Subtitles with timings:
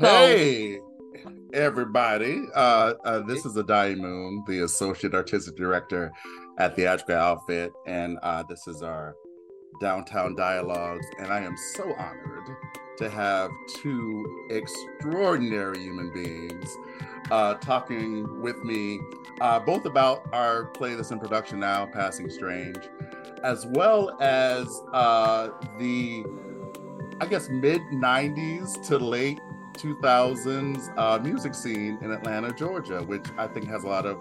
[0.00, 0.80] So, hey,
[1.52, 2.42] everybody.
[2.52, 6.10] Uh, uh, this is Addae Moon, the Associate Artistic Director
[6.58, 9.14] at Theatrical Outfit, and uh, this is our
[9.80, 11.06] Downtown Dialogues.
[11.20, 12.56] And I am so honored
[12.98, 16.76] to have two extraordinary human beings
[17.30, 18.98] uh, talking with me,
[19.40, 22.88] uh, both about our play that's in production now, Passing Strange,
[23.44, 26.24] as well as uh, the,
[27.20, 29.38] I guess, mid 90s to late
[29.74, 34.18] 2000s uh, music scene in Atlanta, Georgia, which I think has a lot of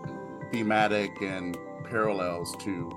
[0.52, 1.58] thematic and
[1.90, 2.92] parallels to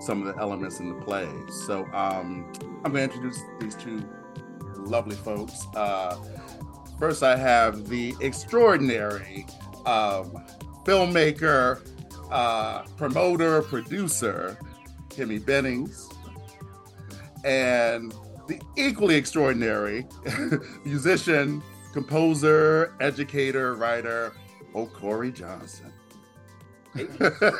[0.00, 1.28] some of the elements in the play.
[1.66, 2.50] So um,
[2.84, 4.02] I'm going to introduce these two
[4.76, 5.66] lovely folks.
[5.74, 6.16] Uh,
[6.98, 9.46] first, I have the extraordinary
[9.86, 10.32] um,
[10.84, 11.86] filmmaker,
[12.30, 14.58] uh, promoter, producer,
[15.08, 16.08] Kemi Bennings,
[17.44, 18.14] and
[18.48, 20.06] the equally extraordinary
[20.84, 24.32] musician, composer, educator, writer,
[24.74, 25.92] Okorie Johnson.
[26.94, 27.06] Hey.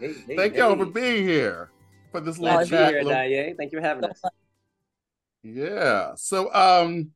[0.00, 1.70] Hey, hey, Thank y'all for being here
[2.10, 2.88] for this little Glad to chat.
[2.94, 3.54] here, little- Daye.
[3.56, 4.20] Thank you for having us.
[5.42, 6.12] Yeah.
[6.16, 7.10] So um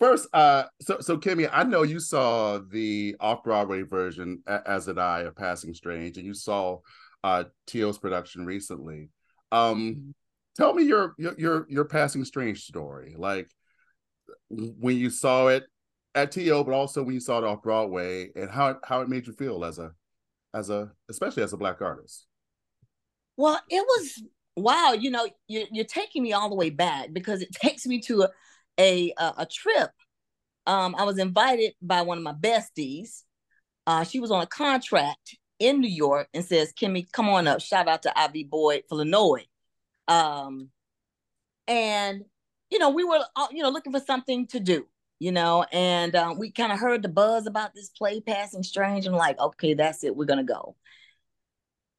[0.00, 5.20] first uh so so Kemi, I know you saw the off-Broadway version as did I
[5.22, 6.78] of Passing Strange and you saw
[7.24, 9.10] uh TO's production recently.
[9.52, 10.14] Um
[10.56, 13.16] tell me your your your, your Passing Strange story.
[13.18, 13.50] Like
[14.50, 15.64] when you saw it
[16.14, 19.08] at TO, but also when you saw it off Broadway and how it, how it
[19.08, 19.92] made you feel as a
[20.54, 22.26] as a especially as a black artist.
[23.36, 24.22] well, it was
[24.56, 24.92] wow.
[24.98, 28.28] You know, you're, you're taking me all the way back because it takes me to
[28.78, 29.90] a a, a, trip.
[30.66, 33.22] Um, I was invited by one of my besties.
[33.86, 37.60] Uh, she was on a contract in New York and says, "Kemi, come on up."
[37.60, 39.46] Shout out to Ivy Boyd, Illinois.
[40.08, 40.70] Um,
[41.66, 42.24] and
[42.74, 44.86] you know, we were uh, you know looking for something to do.
[45.20, 49.06] You know, and um, we kind of heard the buzz about this play, Passing Strange,
[49.06, 50.14] and like, okay, that's it.
[50.14, 50.76] We're gonna go.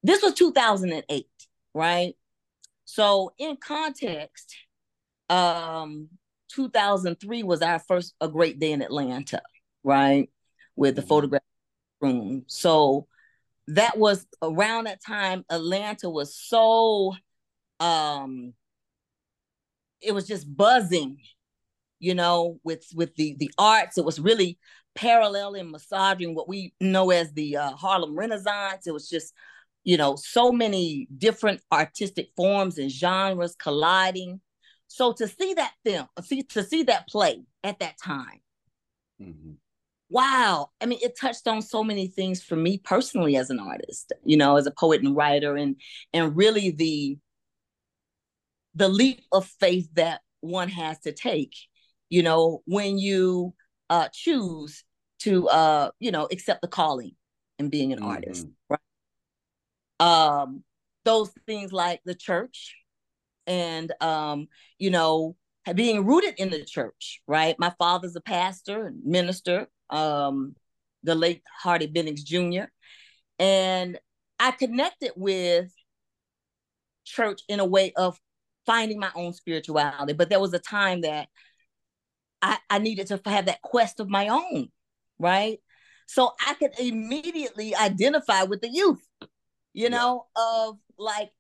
[0.04, 1.26] This was 2008,
[1.74, 2.14] right?
[2.84, 4.56] So in context,
[5.30, 6.10] um,
[6.50, 9.42] 2003 was our first A Great Day in Atlanta,
[9.84, 10.30] right?
[10.76, 11.08] With the Mhm.
[11.08, 11.42] photograph
[12.02, 12.44] room.
[12.48, 13.08] So
[13.70, 17.16] that was around that time, Atlanta was so
[17.80, 18.54] um
[20.06, 21.18] it was just buzzing,
[22.00, 23.98] you know, with with the the arts.
[23.98, 24.60] It was really
[24.96, 28.88] paralleling, massaging what we know as the uh, Harlem Renaissance.
[28.88, 29.34] It was just,
[29.84, 34.42] you know, so many different artistic forms and genres colliding.
[34.88, 38.42] So to see that film, see to see that play at that time,
[39.22, 39.58] Mhm.
[40.10, 40.70] wow.
[40.82, 44.38] I mean, it touched on so many things for me personally as an artist, you
[44.38, 45.76] know, as a poet and writer, and
[46.14, 47.18] and really the
[48.76, 51.56] the leap of faith that one has to take,
[52.10, 53.54] you know, when you
[53.90, 54.84] uh choose
[55.20, 57.16] to uh, you know, accept the calling
[57.58, 58.54] and being an artist, Mhm.
[58.70, 58.80] right?
[60.00, 60.64] Um,
[61.06, 62.76] those things like the church
[63.48, 64.48] and um,
[64.78, 65.36] you know,
[65.74, 67.58] being rooted in the church, right?
[67.58, 70.56] My father's a pastor and minister, um,
[71.04, 72.66] the late Hardy Bennings Jr.
[73.40, 74.00] And
[74.40, 75.72] I connected with
[77.06, 78.20] church in a way of
[78.66, 80.14] finding my own spirituality.
[80.14, 81.28] But there was a time that
[82.42, 84.70] I, I needed to have that quest of my own,
[85.20, 85.60] right?
[86.08, 89.04] So I could immediately identify with the youth,
[89.74, 89.90] you Yeah.
[89.90, 91.32] know, of like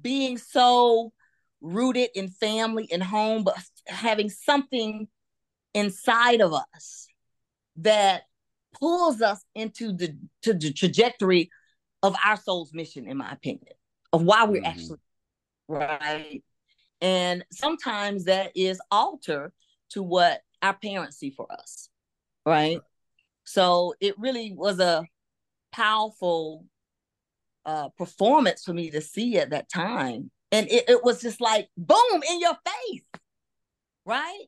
[0.00, 1.12] being so
[1.60, 3.56] rooted in family and home, but
[3.86, 5.08] having something
[5.74, 7.06] inside of us
[7.76, 8.22] that
[8.78, 11.50] pulls us into the to the trajectory
[12.02, 13.74] of our soul's mission, in my opinion,
[14.12, 14.66] of why we're Mhm.
[14.66, 14.98] actually
[15.68, 16.42] right.
[17.00, 19.52] And sometimes that is alter
[19.90, 21.88] to what our parents see for us,
[22.44, 22.80] right?
[23.44, 25.06] So it really was a
[25.72, 26.66] powerful
[27.64, 30.30] uh, performance for me to see at that time.
[30.50, 33.02] And it, it was just like, boom, in your face,
[34.04, 34.46] right?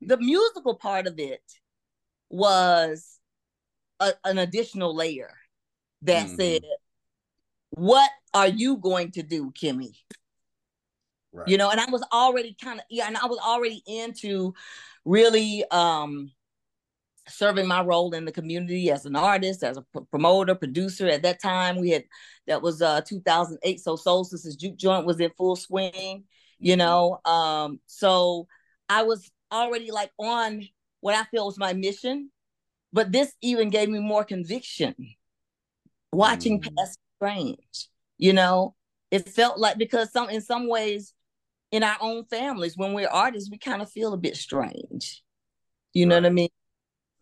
[0.00, 1.42] The musical part of it
[2.30, 3.18] was
[4.00, 5.34] a, an additional layer
[6.02, 6.36] that Mhm.
[6.36, 6.62] said,
[7.70, 9.92] what are you going to do, Kemi?
[11.32, 11.48] Right.
[11.48, 14.52] you know and i was already kind of yeah and i was already into
[15.04, 16.30] really um
[17.28, 21.40] serving my role in the community as an artist as a promoter producer at that
[21.40, 22.04] time we had
[22.46, 26.24] that was uh 2008 so soul sisters juke joint was in full swing
[26.58, 26.78] you Mhm.
[26.78, 28.46] know um so
[28.88, 30.62] i was already like on
[31.00, 32.30] what i feel was my mission
[32.92, 34.94] but this even gave me more conviction
[36.12, 36.76] watching Mm.
[36.76, 37.88] past strange
[38.18, 38.74] you know
[39.10, 41.14] it felt like because some in some ways
[41.72, 45.22] in our own families when we're artists we kind of feel a bit strange
[45.94, 46.34] you know what i Right.
[46.34, 46.48] mean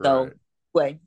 [0.03, 0.33] So, Right.
[0.75, 0.99] way.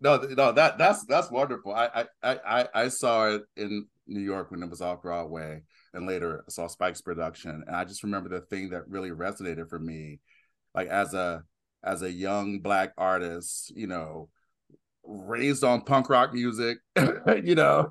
[0.00, 1.72] No, no, that that's that's wonderful.
[1.72, 5.62] I I I I saw it in New York when it was off Broadway,
[5.94, 9.68] and later I saw Spike's production, and I just remember the thing that really resonated
[9.68, 10.18] for me,
[10.74, 11.44] like as a
[11.84, 14.28] as a young black artist, you know,
[15.04, 16.78] raised on punk rock music,
[17.44, 17.90] you know,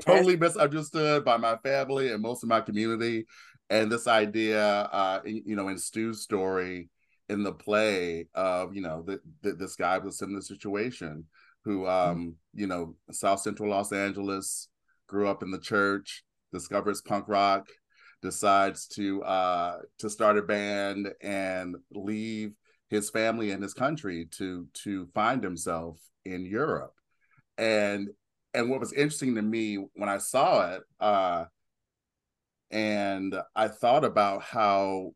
[0.00, 3.24] totally misunderstood by my family and most of my community,
[3.70, 6.88] and this idea, uh, in- you know, in Stew's story
[7.28, 11.24] in the play of you know that that this guy was in this situation
[11.64, 14.68] who um you know south central los angeles
[15.08, 16.22] grew up in the church
[16.52, 17.66] discovers punk rock
[18.22, 22.52] decides to uh to start a band and leave
[22.88, 26.94] his family and his country to to find himself in europe.
[27.58, 28.08] And
[28.54, 31.44] and what was interesting to me when i saw it uh
[32.70, 35.10] and i thought about how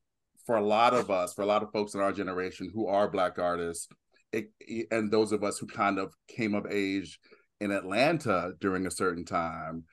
[0.47, 3.09] for a lot of us for a lot of folks in our generation who are
[3.09, 3.89] black artists
[4.33, 4.51] it,
[4.91, 7.19] and those of us who kind of came of age
[7.61, 9.85] in Atlanta during a certain time,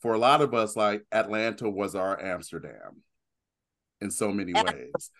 [0.00, 3.02] for a lot of us, like Atlanta was our Amsterdam
[4.00, 5.10] in so many ways.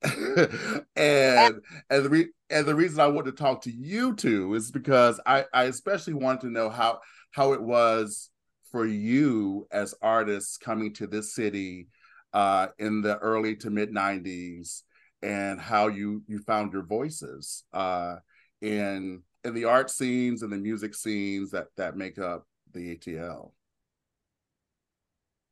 [0.96, 1.60] and
[1.90, 5.20] and the re- and the reason I want to talk to you two is because
[5.26, 7.00] I I especially wanted to know how
[7.32, 8.30] how it was
[8.70, 11.88] for you as artists coming to this city
[12.32, 14.82] uh, in the early to mid '90s
[15.22, 18.16] and how you you found your voices uh,
[18.60, 23.54] in in the art scenes and the music scenes that that make up the ATL.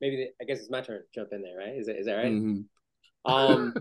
[0.01, 1.77] Maybe the, I guess it's my turn to jump in there, right?
[1.77, 2.33] Is that is that right?
[2.33, 2.65] Mhm.
[3.25, 3.75] Um,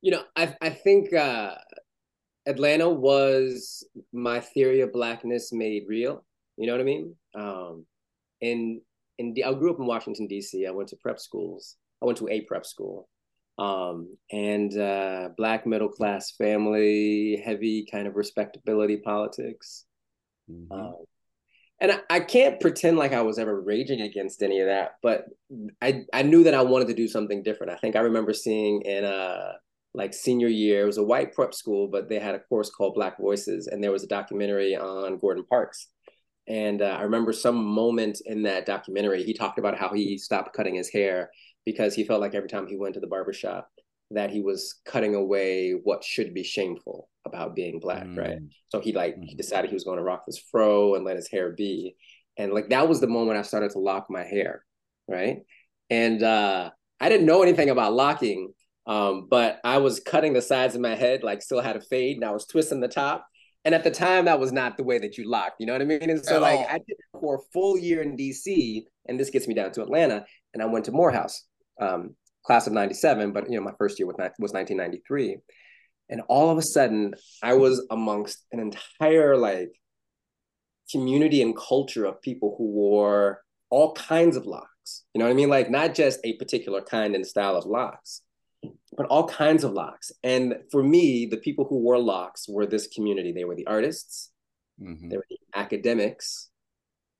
[0.00, 1.56] you know, I I think uh,
[2.46, 6.24] Atlanta was my theory of blackness made real.
[6.60, 7.16] You know what I mean?
[7.34, 7.86] Um,
[8.42, 8.82] and
[9.18, 10.66] and I grew up in Washington D.C.
[10.66, 11.76] I went to prep schools.
[12.02, 13.08] I went to a prep school,
[13.56, 19.86] um, and uh, black middle class family, heavy kind of respectability politics.
[20.50, 20.66] Mhm.
[20.70, 20.96] Um,
[21.80, 25.24] and I, I can't pretend like I was ever raging against any of that, but
[25.80, 27.72] I I knew that I wanted to do something different.
[27.72, 29.54] I think I remember seeing in uh
[29.94, 32.94] like senior year, it was a white prep school, but they had a course called
[32.94, 35.88] Black Voices, and there was a documentary on Gordon Parks.
[36.50, 40.52] And uh, I remember some moment in that documentary, he talked about how he stopped
[40.54, 41.30] cutting his hair
[41.64, 43.70] because he felt like every time he went to the barbershop,
[44.10, 48.40] that he was cutting away what should be shameful about being black, right?
[48.40, 48.48] Mm.
[48.70, 49.38] So he like he Mhm.
[49.38, 51.96] decided he was going to rock this fro and let his hair be.
[52.36, 54.64] And like that was the moment I started to lock my hair,
[55.08, 55.38] right?
[55.90, 58.52] And uh I didn't know anything about locking,
[58.86, 62.16] um, but I was cutting the sides of my head, like still had a fade,
[62.16, 63.26] and I was twisting the top.
[63.64, 65.82] And at the time, that was not the way that you locked, you know what
[65.82, 66.08] I mean?
[66.08, 66.66] And so At like all.
[66.68, 70.24] I did for a full year in DC, and this gets me down to Atlanta,
[70.54, 71.44] and I went to Morehouse,
[71.80, 75.36] um, class of 97, but you know, my first year was, was 1993.
[76.08, 79.70] And all of a sudden, I was amongst an entire like
[80.90, 85.04] community and culture of people who wore all kinds of locks.
[85.14, 85.48] You know what I mean?
[85.48, 88.22] Like not just a particular kind and style of locks,
[89.00, 90.12] but all kinds of locks.
[90.22, 93.32] And for me, the people who wore locks were this community.
[93.32, 94.30] They were the artists,
[94.78, 95.08] Mhm.
[95.08, 96.50] they were the academics,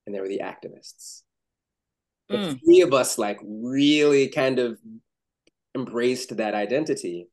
[0.04, 1.22] and they were the activists.
[2.28, 2.60] The Mm.
[2.62, 4.78] three of us like really kind of
[5.74, 7.30] embraced that identity.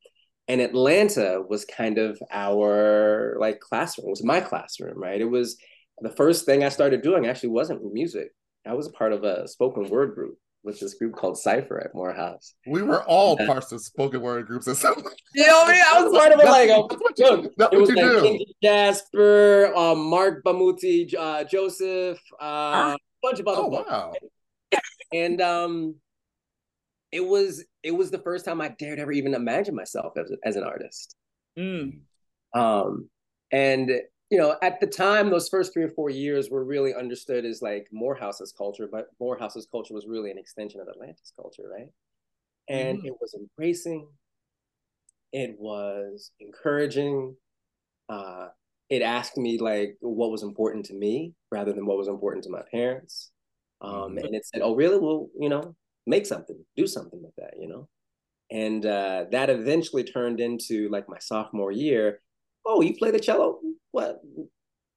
[0.48, 5.20] And Atlanta was kind of our like classroom, it was my classroom, right?
[5.20, 5.58] It was
[6.00, 8.34] the first thing I started doing actually wasn't music.
[8.66, 11.94] I was a part of a spoken word group with this group called Cypher at
[11.96, 12.54] Morehouse.
[12.66, 13.46] We were all Yeah.
[13.48, 14.96] parts of spoken word groups at some
[15.34, 15.84] You know what I mean?
[15.90, 17.90] I was part of it like a, That's what you, look, that's it what was
[17.90, 18.22] you like do.
[18.22, 22.94] King Jasper, um, Marc Bamuthi, uh, Joseph, uh, Ah.
[22.96, 23.90] a bunch of other Oh folks.
[23.90, 24.14] wow.
[25.14, 25.96] and um
[27.14, 30.56] it was it was the first time I dared ever even imagine myself as, as
[30.58, 31.16] an artist.
[31.58, 32.02] Mm.
[32.54, 33.10] Um
[33.52, 33.90] and
[34.30, 37.62] you know, at the time, those first three or four years were really understood as
[37.62, 41.90] like Morehouse's culture, but Morehouse's culture was really an extension of Atlanta's culture, right?
[42.70, 43.06] And Mhm.
[43.06, 44.08] it was embracing,
[45.32, 47.36] it was encouraging.
[48.10, 48.50] Uh,
[48.90, 52.52] it asked me like what was important to me rather than what was important to
[52.52, 53.32] my parents.
[53.82, 54.24] Um, Mhm.
[54.24, 55.00] And it said, "Oh, really?
[55.00, 55.76] Well, you know,
[56.08, 57.90] make something, do something with that, you know."
[58.52, 62.22] And uh, that eventually turned into like my sophomore year.
[62.66, 63.62] Oh, you play the cello?
[63.98, 64.22] What?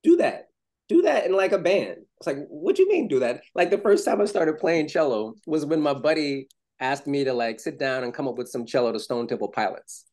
[0.02, 0.48] Do that.
[0.90, 1.96] Do that in like a band.
[2.18, 3.40] It's like, what do you mean do that?
[3.54, 6.48] Like the first time I started playing cello was when my buddy
[6.80, 9.48] asked me to like sit down and come up with some cello to Stone Temple
[9.48, 10.04] Pilots.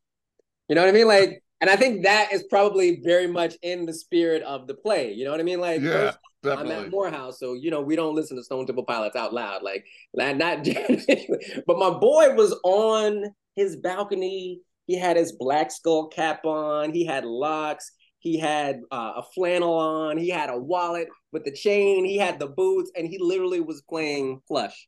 [0.70, 1.08] You know what I mean?
[1.08, 5.12] Like, and I think that is probably very much in the spirit of the play.
[5.12, 5.60] You know what I mean?
[5.60, 6.90] Like, Yeah, first I'm at definitely.
[6.92, 10.38] Morehouse, so you know we don't listen to Stone Temple Pilots out loud, like not.
[10.38, 10.64] not
[11.68, 13.26] but my boy was on
[13.56, 16.94] his balcony He had his black skull cap on.
[16.94, 17.92] He had locks.
[18.20, 20.18] He had uh, a flannel on.
[20.18, 22.04] He had a wallet with the chain.
[22.06, 24.88] He had the boots, and he literally was playing plush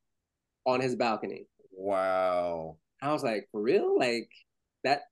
[0.65, 1.45] on his balcony.
[1.71, 2.77] Wow.
[3.01, 3.97] I was like, for real?
[3.97, 4.29] Like
[4.83, 5.03] that?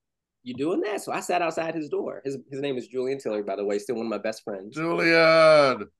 [0.43, 1.01] You doing that?
[1.01, 2.21] So I sat outside his door.
[2.23, 4.75] His his name is Julian Tiller, by the way, still one of my best friends.
[4.75, 5.87] Julian.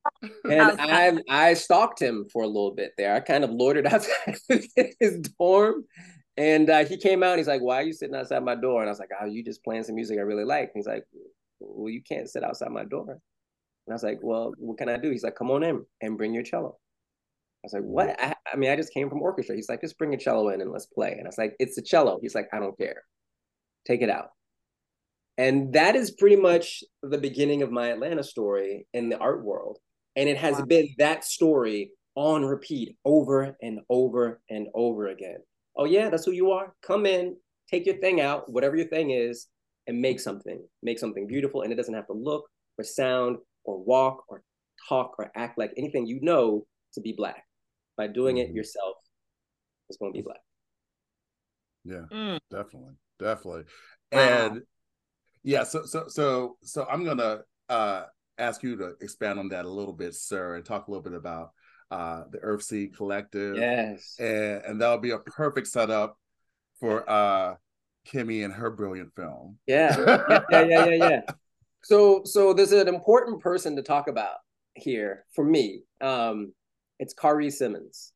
[0.49, 3.13] And I I stalked him for a little bit there.
[3.13, 4.37] I kind of loitered outside
[4.99, 5.85] his dorm.
[6.37, 8.81] And uh, he came out and he's like, Why are you sitting outside my door?
[8.81, 10.71] And I was like, Oh, you just playing some music I really like.
[10.73, 11.03] And he's like,
[11.59, 13.11] Well, you can't sit outside my door.
[13.11, 15.11] And I was like, Well, what can I do?
[15.11, 16.77] He's like, Come on in and bring your cello.
[17.63, 17.87] I was like, mm.
[17.87, 18.21] What?
[18.21, 19.55] I, I mean, I just came from orchestra.
[19.55, 21.13] He's like, Just bring your cello in and let's play.
[21.13, 22.19] And I was like, It's a cello.
[22.21, 23.03] He's like, I don't care.
[23.85, 24.29] Take it out.
[25.37, 29.77] And that is pretty much the beginning of my Atlanta story in the art world.
[30.15, 30.65] And it has wow.
[30.65, 35.37] been that story on repeat over and over and over again.
[35.75, 36.73] Oh, yeah, that's who you are.
[36.81, 37.37] Come in,
[37.69, 39.47] take your thing out, whatever your thing is,
[39.87, 40.61] and make something.
[40.83, 41.61] Make something beautiful.
[41.63, 42.45] And it doesn't have to look
[42.77, 44.43] or sound or walk or
[44.87, 47.43] talk or act like anything you know to be Black.
[47.97, 48.51] By doing mm-hmm.
[48.51, 48.95] it yourself,
[49.89, 50.41] it's going to be Black.
[51.83, 52.39] Yeah, mm.
[52.51, 52.93] definitely.
[53.17, 53.63] Definitely.
[54.11, 54.19] Wow.
[54.19, 54.61] And
[55.43, 57.39] yeah, so so so so I'm gonna
[57.69, 58.03] uh
[58.37, 61.13] ask you to expand on that a little bit, sir, and talk a little bit
[61.13, 61.51] about
[61.89, 63.55] uh the Earthseed Collective.
[63.55, 64.17] Yes.
[64.19, 66.17] And and that'll be a perfect setup
[66.79, 67.55] for uh
[68.07, 69.57] Kemi and her brilliant film.
[69.67, 69.95] Yeah.
[70.51, 71.21] yeah, yeah, yeah, yeah.
[71.83, 74.37] So so there's an important person to talk about
[74.73, 75.83] here for me.
[76.01, 76.53] Um
[76.99, 78.11] it's Khari Simmons.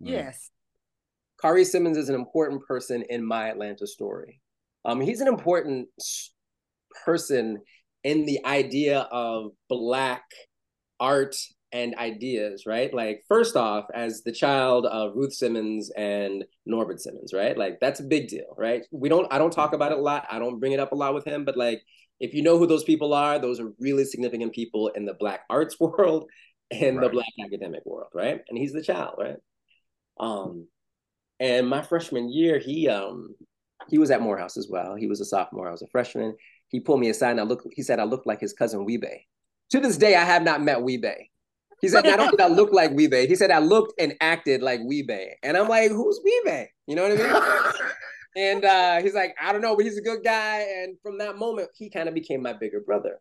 [0.00, 0.50] Yes.
[1.42, 4.40] Khari Simmons is an important person in my Atlanta story.
[4.84, 5.88] Um, he's an important
[7.04, 7.60] person
[8.04, 10.24] in the idea of Black
[10.98, 11.36] art
[11.76, 12.92] and ideas, right?
[12.92, 17.56] Like, first off, as the child of Ruth Simmons and Norbert Simmons, right?
[17.56, 18.82] Like, that's a big deal, right?
[18.90, 20.26] We don't, I don't talk about it a lot.
[20.30, 21.82] I don't bring it up a lot with him, but like,
[22.18, 25.40] if you know who those people are, those are really significant people in the Black
[25.50, 26.30] arts world
[26.70, 27.04] and right.
[27.04, 28.40] the Black academic world, right?
[28.48, 29.36] And he's the child, right?
[30.18, 30.66] Um,
[31.38, 33.34] and my freshman year, he um
[33.90, 34.94] he was at Morehouse as well.
[34.94, 35.68] He was a sophomore.
[35.68, 36.34] I was a freshman.
[36.68, 39.26] He pulled me aside and I looked, he said I looked like his cousin Wee-Bey.
[39.72, 41.30] To this day, I have not met Wee-Bey.
[41.80, 43.26] He said, I don't think I look like Wee-Bey.
[43.26, 45.36] He said I looked and acted like Wee-Bey.
[45.42, 46.70] And I'm like, who's Wee-Bey?
[46.86, 47.72] You know what I mean?
[48.36, 50.66] and uh, he's like, I don't know, but he's a good guy.
[50.78, 53.18] And from that moment, he kind of became my bigger brother.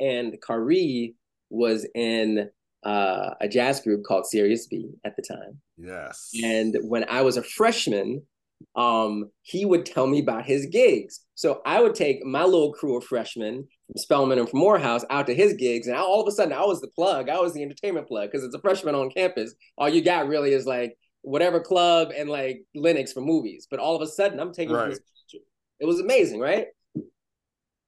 [0.00, 1.14] And Khari
[1.50, 2.50] was in
[2.84, 5.60] uh, a jazz group called Sirius B at the time.
[5.76, 6.30] Yes.
[6.42, 8.22] And when I was a freshman,
[8.76, 11.20] um, he would tell me about his gigs.
[11.34, 15.26] So I would take my little crew of freshmen from Spelman and from Morehouse out
[15.26, 17.28] to his gigs, and I, all of a sudden I was the plug.
[17.28, 19.54] I was the entertainment plug because it's a freshman on campus.
[19.76, 23.66] All you got really is like whatever club and like Lenox for movies.
[23.70, 24.96] But all of a sudden I'm taking right.
[25.80, 26.66] It was amazing, right?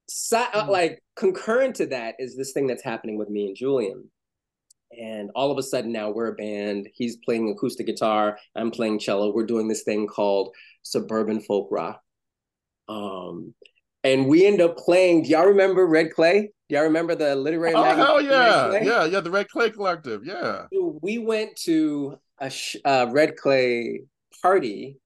[0.07, 0.71] So, uh, mm-hmm.
[0.71, 4.09] like concurrent to that is this thing that's happening with me and Julian.
[4.97, 6.89] And all of a sudden now we're a band.
[6.93, 8.37] He's playing acoustic guitar.
[8.55, 9.33] I'm playing cello.
[9.33, 10.53] We're doing this thing called
[10.83, 12.01] suburban folk rock.
[12.89, 13.53] Um,
[14.03, 15.23] and we end up playing.
[15.23, 16.51] Do y'all remember Red Clay?
[16.69, 17.73] Do y'all remember the literary?
[17.75, 19.19] Oh hell yeah, yeah, yeah.
[19.19, 20.65] The Red Clay Collective, yeah.
[21.01, 24.01] we went to a sh- uh, Red Clay
[24.41, 24.97] party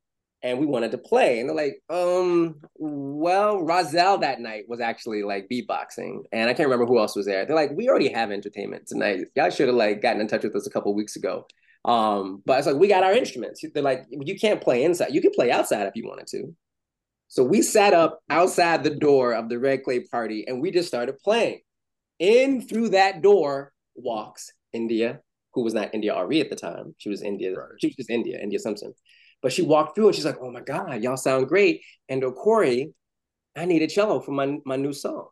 [0.46, 1.40] and we wanted to play.
[1.40, 6.70] And they're like, um, well, Rozelle that night was actually like beatboxing, and I can't
[6.70, 7.46] remember who else was there.
[7.46, 9.22] They're like, we already have entertainment tonight.
[9.36, 11.48] Y'all should have like gotten in touch with us a couple weeks ago.
[11.84, 13.64] Um, but it's like we got our instruments.
[13.74, 15.14] They're like, you can't play inside.
[15.14, 16.56] You can play outside if you wanted to.
[17.36, 20.88] So we sat up outside the door of the Red Clay party and we just
[20.88, 21.60] started playing.
[22.18, 25.20] In through that door walks India,
[25.54, 26.96] who was not India Arie at the time.
[26.98, 27.54] She was India.
[27.54, 27.72] Right.
[27.82, 28.94] She was just India, India Simpson.
[29.42, 31.82] But she walked through and she's like, oh my God, y'all sound great.
[32.08, 32.94] And Corey,
[33.54, 35.28] I need a cello for my, my new song.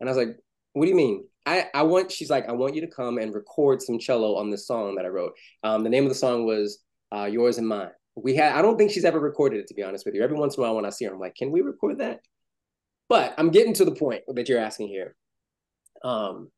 [0.00, 0.36] And I was like,
[0.74, 1.24] what do you mean?
[1.46, 4.50] I, I want, she's like, I want you to come and record some cello on
[4.50, 5.32] this song that I wrote.
[5.62, 6.80] Um, the name of the song was
[7.10, 7.88] uh, Yours and Mine.
[8.22, 10.22] We had, I don't think she's ever recorded it, to be honest with you.
[10.22, 12.20] Every once in a while when I see her, I'm like, can we record that?
[13.08, 15.16] But I'm getting to the point that you're asking here.
[16.04, 16.50] Um,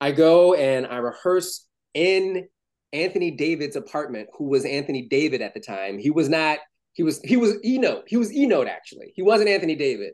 [0.00, 2.48] I go and I rehearse in
[2.92, 5.98] Anthony David's apartment, who was Anthony David at the time.
[5.98, 6.58] He was not,
[6.92, 8.04] he was, he was E Note.
[8.06, 9.12] He was E Note actually.
[9.14, 10.12] He wasn't Anthony David.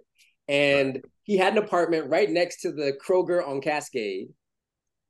[0.49, 4.29] And he had an apartment right next to the Kroger on Cascade.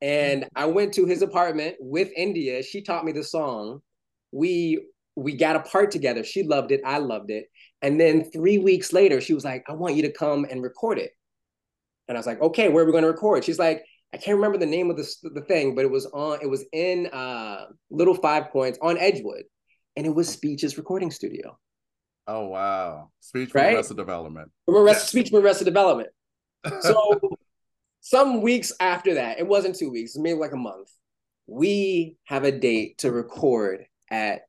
[0.01, 2.63] And I went to his apartment with India.
[2.63, 3.81] She taught me the song.
[4.33, 6.23] We we got a part together.
[6.23, 6.81] She loved it.
[6.85, 7.47] I loved it.
[7.83, 10.99] And then three weeks later, she was like, I want you to come and record
[10.99, 11.13] it.
[12.09, 13.45] And I was like, okay, where are we going to record?
[13.45, 16.39] She's like, I can't remember the name of the, the thing, but it was on,
[16.43, 19.43] it was in uh, Little Five Points on Edgewood,
[19.97, 21.59] and it was Speech's recording studio.
[22.29, 23.11] Oh wow.
[23.21, 23.75] Speech for Right?
[23.75, 24.51] Arrested Development.
[24.65, 25.09] from Arrested Yes.
[25.11, 26.09] Speech from Arrested Development.
[26.81, 27.19] So
[28.01, 30.91] some weeks after that, it wasn't two weeks, maybe like a month,
[31.47, 34.43] we have a date to record at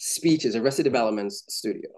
[0.00, 1.90] Speech's, Arrested Development's studio.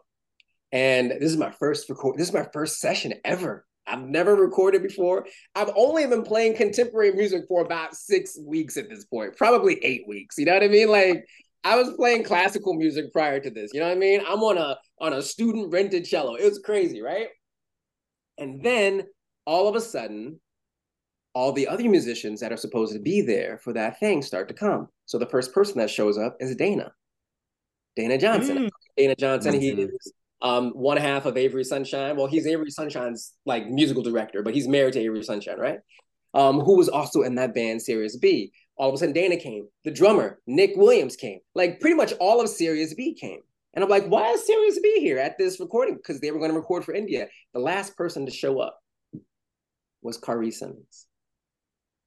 [0.73, 3.65] And this is my first record, this is my first session ever.
[3.87, 5.27] I've never recorded before.
[5.55, 10.05] I've only been playing contemporary music for about six weeks at this point, probably eight
[10.09, 10.37] weeks.
[10.39, 10.89] You know what I mean?
[10.89, 11.25] Like
[11.65, 13.71] I was playing classical music prior to this.
[13.73, 14.21] You know what I mean?
[14.27, 16.35] I'm on a on a student rented cello.
[16.35, 17.29] It was crazy, right?
[18.39, 19.05] And then
[19.47, 20.41] all of a sudden,
[21.35, 24.55] all the other musicians that are supposed to be there for that thing start to
[24.55, 24.89] come.
[25.07, 26.93] So the first person that shows up is Dana.
[27.97, 28.59] Dana Johnson.
[28.59, 28.71] Mm.
[28.97, 32.17] Dana Johnson, he is um, one half of Avery Sunshine.
[32.17, 35.79] Well, he's Avery Sunshine's like musical director, but he's married to Avery Sunshine, right?
[36.35, 38.53] Um, who was also in that band Sirius B.
[38.77, 39.69] All of a sudden, Dana came.
[39.85, 41.41] The drummer, Nick Williams, came.
[41.55, 43.41] Like pretty much all of Sirius B came.
[43.75, 45.97] And I'm like, why is Sirius B here at this recording?
[45.97, 47.29] Because they were going to record for India.
[47.55, 48.79] The last person to show up
[50.03, 51.07] was Khari Simmons.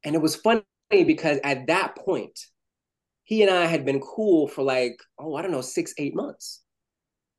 [0.03, 2.39] And it was funny because at that point,
[3.25, 6.61] he and I had been cool for like, oh, I don't know, six, eight months.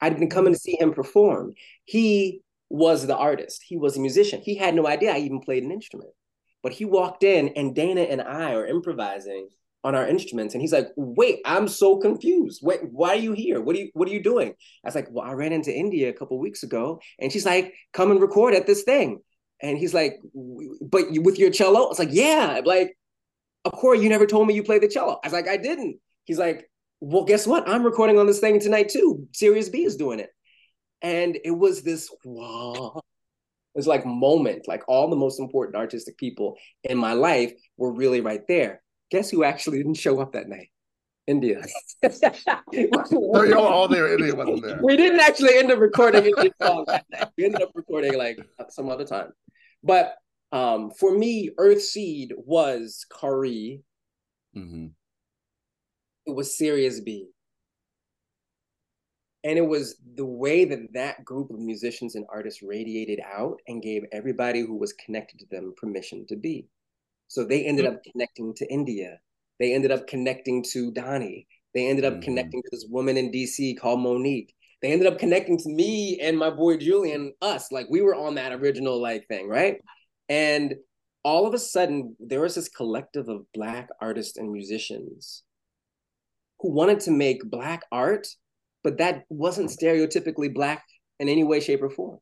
[0.01, 0.63] I'd been coming to mm.
[0.63, 1.55] see him perform.
[1.85, 4.41] He was the artist, he was a musician.
[4.43, 6.11] He had no idea I even played an instrument.
[6.63, 9.49] But he walked in, and Dana and I are improvising
[9.85, 10.53] on our instruments.
[10.53, 12.61] And he's like, wait, I'm so confused.
[12.65, 13.61] Wait, why are you here?
[13.61, 14.49] What are you what are you doing?
[14.49, 17.01] I was like, well, I ran into India a couple weeks ago.
[17.21, 19.21] And she's like, come and record at this thing.
[19.63, 21.85] And he's like, but with your cello?
[21.85, 22.61] I was like, yeah.
[22.65, 22.97] Like,
[23.67, 25.19] of course, you never told me you played the cello.
[25.23, 25.99] I was like, I didn't.
[26.25, 26.71] He's like,
[27.01, 27.69] well, guess what?
[27.69, 29.27] I'm recording on this thing tonight too.
[29.33, 30.31] Sirius B is doing it.
[31.03, 33.01] And it was this wow.
[33.75, 37.93] It was like moment, like all the most important artistic people in my life were
[37.93, 38.83] really right there.
[39.11, 40.71] Guess who actually didn't show up that night?
[41.27, 41.63] India.
[42.13, 44.81] So you're all there, India wasn't there.
[44.83, 47.29] we didn't actually end up recording Indian song that night.
[47.37, 48.39] We ended up recording like
[48.71, 49.33] some other time.
[49.83, 50.15] But
[50.57, 53.83] um, for me, Earthseed was Khari.
[54.57, 54.93] Mhm.
[56.27, 57.29] It was Sirius B.
[59.45, 63.83] And it was the way that that group of musicians and artists radiated out and
[63.83, 66.67] gave everybody who was connected to them permission to be.
[67.29, 69.21] So they ended up connecting to India.
[69.61, 71.47] They ended up connecting to Donnie.
[71.75, 72.23] They ended up Mhm.
[72.23, 74.55] connecting to this woman in DC called Monique.
[74.81, 77.71] They ended up connecting to me and my boy Julian, us.
[77.71, 79.81] Like we were on that original like thing, right?
[80.29, 80.75] And
[81.23, 85.43] all of a sudden, there was this collective of Black artists and musicians
[86.61, 88.29] who wanted to make Black art,
[88.83, 90.85] but that wasn't stereotypically Black
[91.19, 92.19] in any way, shape, or form.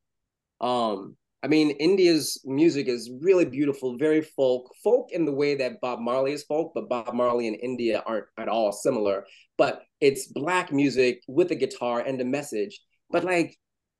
[0.61, 5.79] Um, I mean, India's music is really beautiful, very folk, folk in the way that
[5.83, 9.27] Bob Marley is folk, but Bob Marley and India aren't at all similar.
[9.59, 12.81] But it's Black music with a guitar and a message.
[13.11, 13.59] But like,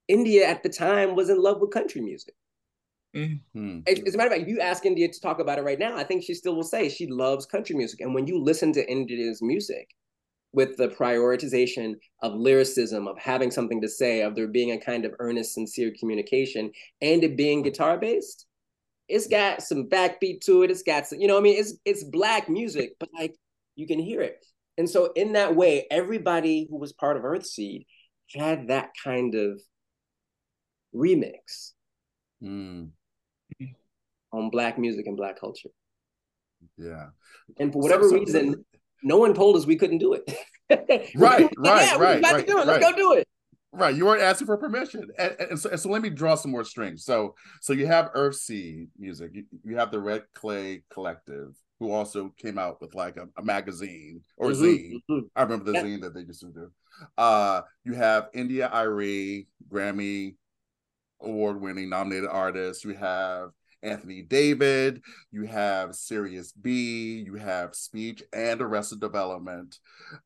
[0.09, 2.35] India at the time was in love with country music.
[3.15, 3.81] Hmm.
[3.87, 5.97] As a matter of fact, if you ask India to talk about it right now,
[5.97, 8.01] I think she still will say she loves country music.
[8.01, 9.89] And when you listen to India's music
[10.53, 15.05] with the prioritization of lyricism, of having something to say, of there being a kind
[15.05, 18.47] of earnest, sincere communication, and it being guitar based,
[19.09, 20.71] it's got some backbeat to it.
[20.71, 23.35] It's got some, you know, I mean, it's it's black music, but like
[23.77, 24.45] you can hear it.
[24.77, 27.87] And so in that way, everybody who was part of Earthseed
[28.35, 29.61] had that kind of
[30.93, 31.75] remix
[32.45, 32.85] Hmm.
[34.35, 35.69] On black music and black culture.
[36.77, 37.07] Yeah.
[37.59, 38.65] And for whatever So- so- reason,
[39.03, 40.25] no one told us we couldn't do it.
[41.15, 42.67] Right, Yeah, right, we're right, right, do it.
[42.67, 43.29] Let's go do it.
[43.71, 46.51] Right, you weren't asking for permission, and, and so, and so let me draw some
[46.53, 47.05] more strings.
[47.05, 52.33] So, so you have Earthseed music, you, you have the Red Clay Collective, who also
[52.39, 54.93] came out with like a, a magazine or Mhm, zine.
[55.11, 55.21] mhm.
[55.37, 55.83] I remember the Yeah.
[55.83, 56.71] zine that they used to do.
[57.19, 60.37] Uh, you have India Arie, Grammy
[61.21, 62.85] award-winning nominated artist.
[62.85, 63.51] You have
[63.85, 65.03] Anthony David.
[65.31, 67.23] You have Sirius B.
[67.25, 69.79] You have Speech and Arrested Development.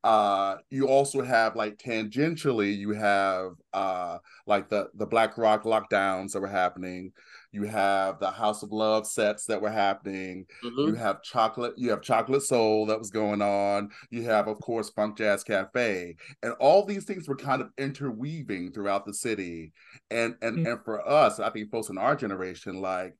[0.03, 4.17] Uh, you also have like tangentially, you have uh,
[4.47, 7.11] like the the Black Rock lockdowns that were happening.
[7.51, 10.45] You have the House of Love sets that were happening.
[10.63, 10.87] Mhm.
[10.87, 11.73] You have chocolate.
[11.77, 13.89] You have chocolate soul that was going on.
[14.11, 18.71] You have, of course, Funk Jazz Cafe, and all these things were kind of interweaving
[18.71, 19.73] throughout the city.
[20.11, 20.71] And and Mm.
[20.73, 23.15] and for us, I think folks in our generation, like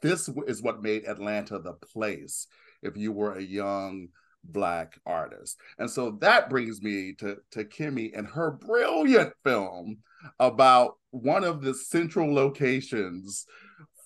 [0.00, 2.46] this is what made Atlanta the place.
[2.82, 4.08] If you were a young
[4.44, 9.98] black artist, and so that brings me to to Kemi and her brilliant film
[10.40, 13.46] about one of the central locations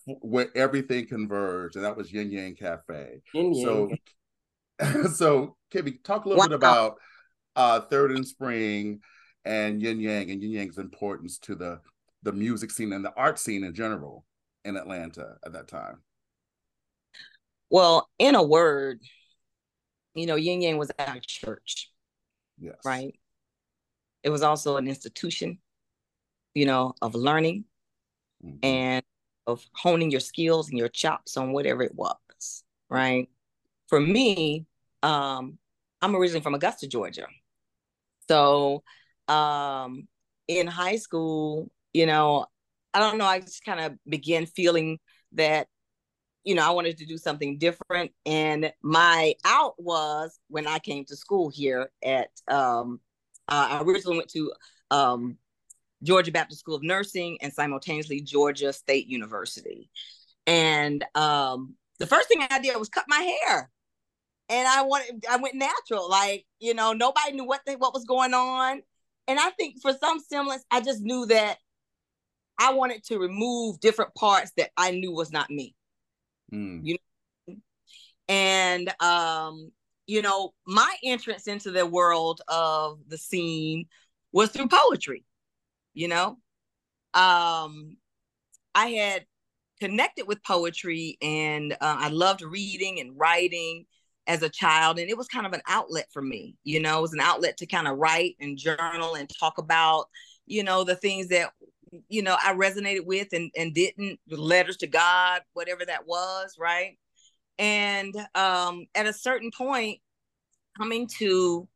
[0.06, 3.20] where everything converged, and that was Yin Yang Cafe.
[3.34, 3.98] Yin Yang.
[4.80, 6.96] So, so Kemi, talk a little bit about
[7.56, 9.00] uh, Third and Spring
[9.44, 11.80] and Yin Yang and Yin Yang's importance to the
[12.22, 14.24] the music scene and the art scene in general
[14.66, 16.02] in Atlanta at that time?
[17.70, 19.00] Well, in a word,
[20.14, 21.90] you know, Yin Yang was our church.
[22.58, 22.76] Yes.
[22.84, 23.14] Right.
[24.22, 25.58] It was also an institution,
[26.54, 27.64] you know, of learning
[28.44, 28.58] mm-hmm.
[28.62, 29.04] and
[29.46, 32.64] of honing your skills and your chops on whatever it was.
[32.88, 33.28] Right.
[33.88, 34.66] For me,
[35.02, 35.58] um,
[36.02, 37.26] I'm originally from Augusta, Georgia.
[38.28, 38.82] So
[39.28, 40.08] um
[40.48, 42.46] in high school, you know,
[42.96, 44.98] I don't know, I just kind of began feeling
[45.32, 45.68] that
[46.46, 48.12] you know, I wanted to do something different.
[48.24, 53.00] And my out was when I came to school here at, um,
[53.48, 54.52] uh, I originally went to
[54.92, 55.38] um,
[56.04, 59.90] Georgia Baptist School of Nursing and simultaneously Georgia State University.
[60.46, 63.68] And um, the first thing I did was cut my hair.
[64.48, 66.08] And I wanted, I went natural.
[66.08, 68.82] Like, you know, nobody knew what, the, what was going on.
[69.26, 71.58] And I think for some semblance, I just knew that
[72.58, 75.74] I wanted to remove different parts that I knew was not me.
[76.52, 76.80] Mm.
[76.82, 77.54] You know?
[78.28, 79.70] and um,
[80.06, 83.86] you know, my entrance into the world of the scene
[84.32, 85.24] was through poetry.
[85.94, 86.38] You know,
[87.14, 87.96] um,
[88.74, 89.24] I had
[89.80, 93.86] connected with poetry, and uh, I loved reading and writing
[94.26, 96.56] as a child, and it was kind of an outlet for me.
[96.64, 100.06] You know, it was an outlet to kind of write and journal and talk about,
[100.46, 101.52] you know, the things that
[102.08, 106.98] you know I resonated with and and didn't letters to God, whatever that was, right?
[107.58, 110.00] And um, at a certain point,
[110.76, 111.68] coming to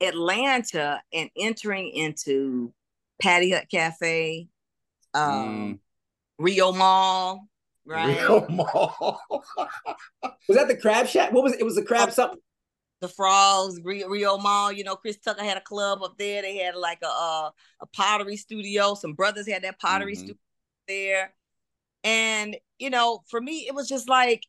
[0.00, 2.72] Atlanta and entering into
[3.20, 4.48] Patty Hut Cafe,
[5.14, 5.78] um, mm.
[6.38, 7.48] Rio Mall,
[7.86, 8.16] right?
[8.16, 9.20] Rio Mall.
[9.28, 11.32] was that the Crab Shack?
[11.32, 11.60] What was it?
[11.60, 12.38] It was the Crab something
[13.02, 14.72] the Frogs, Rio, Mall.
[14.72, 16.40] You know, Chris Tucker had a club up there.
[16.40, 18.94] They had like a a, a pottery studio.
[18.94, 20.20] Some brothers had that pottery mm-hmm.
[20.20, 20.36] studio
[20.88, 21.34] there,
[22.04, 24.44] and you know, for me, it was just like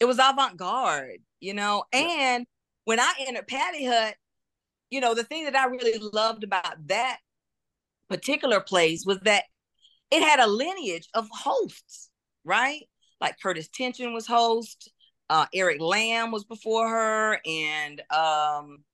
[0.00, 1.20] it was avant garde.
[1.40, 2.46] You know, and
[2.84, 4.16] when I entered Patty Hut,
[4.90, 7.18] you know, the thing that I really loved about that
[8.10, 9.44] particular place was that
[10.10, 12.10] it had a lineage of hosts,
[12.44, 12.82] right?
[13.20, 14.90] Like Curtis Tension was host
[15.30, 18.84] uh, Eric Lamb was before her, and um,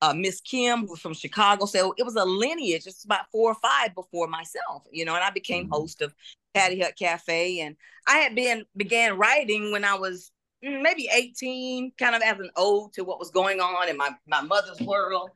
[0.00, 1.66] uh, Miss Kim, was from Chicago.
[1.66, 5.14] So it was a lineage, just about four or five before myself, you know.
[5.14, 5.74] And I became mm-hmm.
[5.74, 6.14] host of
[6.54, 10.30] Patty Hut Cafe, and I had been began writing when I was
[10.64, 14.10] mm, maybe 18, kind of as an ode to what was going on in my
[14.26, 15.30] my mother's world.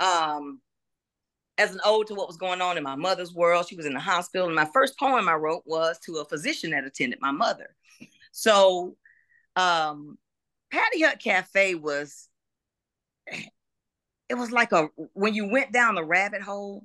[0.00, 0.60] Um,
[1.58, 3.92] as an ode to what was going on in my mother's world, she was in
[3.92, 7.32] the hospital, and my first poem I wrote was to a physician that attended my
[7.32, 7.74] mother.
[8.38, 8.96] So
[9.56, 10.16] um
[10.70, 12.28] Patty Hut Cafe was
[13.26, 16.84] it was like a when you went down the rabbit hole,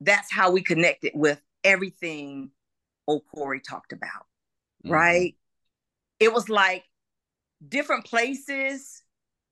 [0.00, 2.50] that's how we connected with everything
[3.06, 4.26] old Corey talked about.
[4.84, 4.92] Mm-hmm.
[4.92, 5.36] Right.
[6.18, 6.82] It was like
[7.68, 9.00] different places,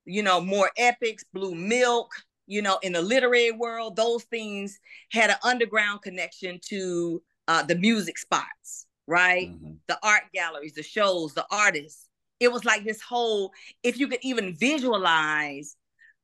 [0.05, 2.11] you know, more epics, blue milk,
[2.49, 4.81] you know, in the literary world, those things
[5.13, 9.51] had an underground connection to uh, the music spots right?
[9.51, 9.73] Mm-hmm.
[9.89, 12.09] The art galleries, the shows, the artists.
[12.41, 15.77] It was like this whole, if you could even visualize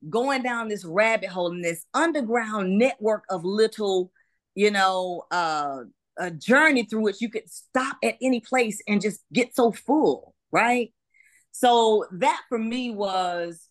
[0.08, 4.12] going down this rabbit hole in this underground network of little,
[4.54, 5.80] you know, uh,
[6.16, 10.34] a journey through which you could stop at any place and just get so full,
[10.50, 10.92] right?
[11.52, 13.67] So that for me was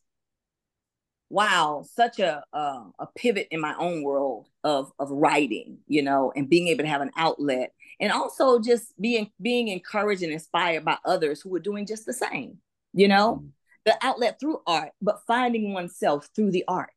[1.29, 6.31] wow, such a uh, a pivot in my own world of of writing, you know,
[6.35, 10.85] and being able to have an outlet, and also just being being encouraged and inspired
[10.85, 12.57] by others who are doing just the same,
[12.93, 13.49] you know, mm.
[13.85, 16.89] the outlet through art, but finding oneself through the art,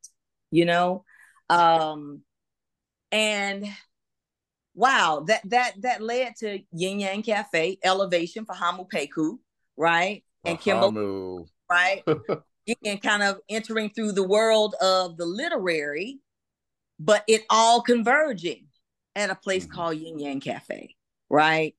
[0.50, 1.04] you know,
[1.48, 2.22] um,
[3.10, 3.66] and
[4.74, 9.38] wow, that that that led to Yin Yang Cafe elevation for Hamu Peku,
[9.76, 12.04] right, and Kimbo, right.
[12.84, 16.20] and kind of entering through the world of the literary,
[16.98, 18.66] but it all converging
[19.16, 19.74] at a place mm-hmm.
[19.74, 20.96] called Yin Yang Cafe,
[21.28, 21.74] right?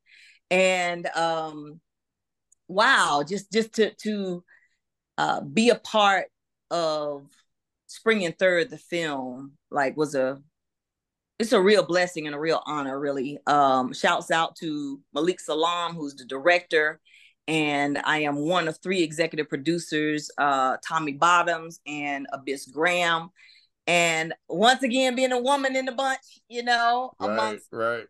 [0.49, 1.79] And um,
[2.67, 4.43] wow, just just to to
[5.17, 6.27] uh, be a part
[6.69, 7.27] of
[7.87, 10.41] Spring and Third, the film, like was a
[11.39, 13.39] it's a real blessing and a real honor, really.
[13.47, 16.99] Um, shouts out to Malik Salam, who's the director,
[17.47, 23.29] and I am one of three executive producers, uh, Tommy Bottoms and Abyss Graham.
[23.87, 28.05] And once again, being a woman in the bunch, you know, right, amongst right,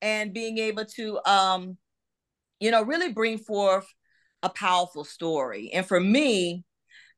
[0.00, 1.76] and being able to, um,
[2.60, 3.86] you know, really bring forth
[4.42, 5.70] a powerful story.
[5.72, 6.64] And for me,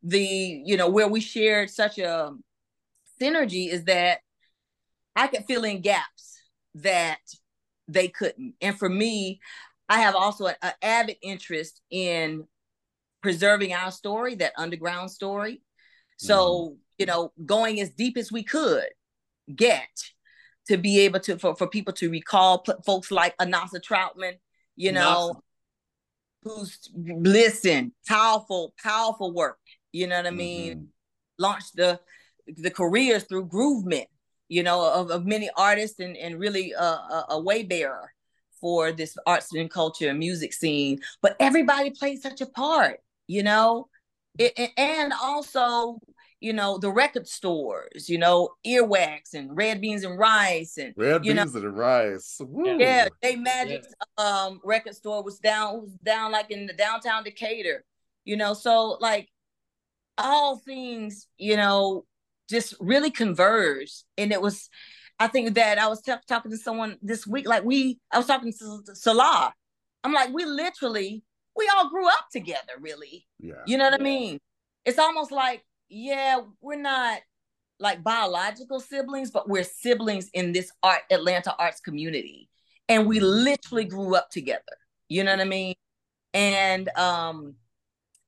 [0.03, 2.33] the you know where we shared such a
[3.21, 4.19] synergy is that
[5.17, 6.39] I could fill in gaps
[6.77, 7.21] that
[7.89, 8.55] they couldn't.
[8.61, 9.41] And for me,
[9.89, 12.47] I have also an avid interest in
[13.23, 15.63] preserving our story, that underground story.
[16.17, 16.75] So, mm-hmm.
[16.99, 18.89] you know, going as deep as we could
[19.55, 19.89] get
[20.69, 24.35] to be able to for, for people to recall folks like Anasa Troutman,
[24.77, 25.41] you know,
[26.43, 29.59] who's listen, powerful, powerful work.
[29.93, 30.73] You know what I mean?
[30.73, 30.85] Mm-hmm.
[31.39, 32.01] Launched the
[32.47, 34.07] the careers through Groovement,
[34.49, 38.14] you know, of, of many artists and, and really a, a, a way bearer
[38.65, 40.99] for this arts and culture and music scene.
[41.21, 43.89] But everybody played such a part, you know,
[44.39, 45.99] it, and also
[46.41, 51.25] you know, the record stores, you know, earwax and red beans and rice and red
[51.25, 52.39] you beans know, and rice.
[52.41, 52.79] Woo.
[52.79, 53.85] Yeah, they magic
[54.19, 54.25] yeah.
[54.25, 57.85] um record store was down was down like in the downtown Decatur,
[58.25, 59.29] you know, so like
[60.17, 62.07] all things, you know,
[62.49, 64.05] just really converged.
[64.17, 64.71] And it was,
[65.19, 68.27] I think that I was t- talking to someone this week, like we, I was
[68.27, 69.53] talking to Salah.
[70.03, 71.23] I'm like, we literally,
[71.57, 73.27] we all grew up together, really.
[73.39, 73.55] Yeah.
[73.67, 74.01] You know what yeah.
[74.01, 74.41] I mean?
[74.85, 77.21] It's almost like yeah, we're not
[77.81, 82.49] like biological siblings, but we're siblings in this art Atlanta arts community.
[82.89, 83.45] And we mm-hmm.
[83.45, 84.63] literally grew up together.
[85.09, 85.75] You know what I mean?
[86.33, 87.55] And um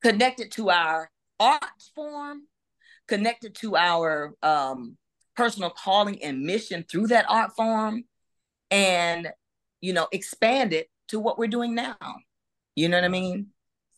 [0.03, 1.63] connected to our art
[1.95, 2.43] form,
[3.09, 4.97] connected to our um
[5.37, 8.05] personal calling and mission through that art form,
[8.71, 9.29] and
[9.81, 11.97] you know, expand it to what we're doing now.
[12.75, 13.49] You know what I mean?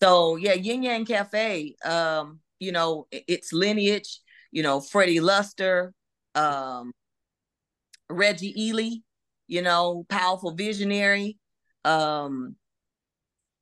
[0.01, 4.21] So yeah, Yin Yang Cafe, um, you know, its lineage,
[4.53, 5.93] you know, Freddie Luster,
[6.35, 6.93] um,
[8.09, 8.97] Reggie Ely,
[9.47, 11.39] you know, powerful visionary,
[11.85, 12.57] um,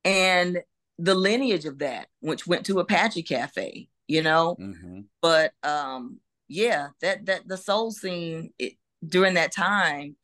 [0.04, 0.62] and
[0.98, 4.56] the lineage of that, which went to Apache Cafe, you know.
[4.60, 5.00] Mm-hmm.
[5.20, 8.74] But um, yeah, that that the soul scene it,
[9.06, 10.16] during that time,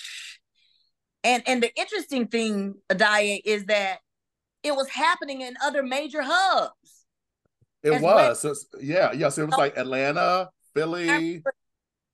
[1.24, 3.98] and and the interesting thing, Addae, is that
[4.62, 6.72] it was happening in other major hubs.
[7.82, 8.40] It was.
[8.40, 11.42] So yeah, yes, it was like Atlanta, Philly.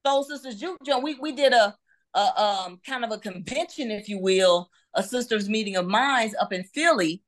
[0.07, 1.03] Soul Sisters Juke Joint.
[1.03, 1.75] We we did a,
[2.15, 6.53] a um kind of a convention, if you will, a sisters meeting of minds up
[6.53, 7.23] in Philly.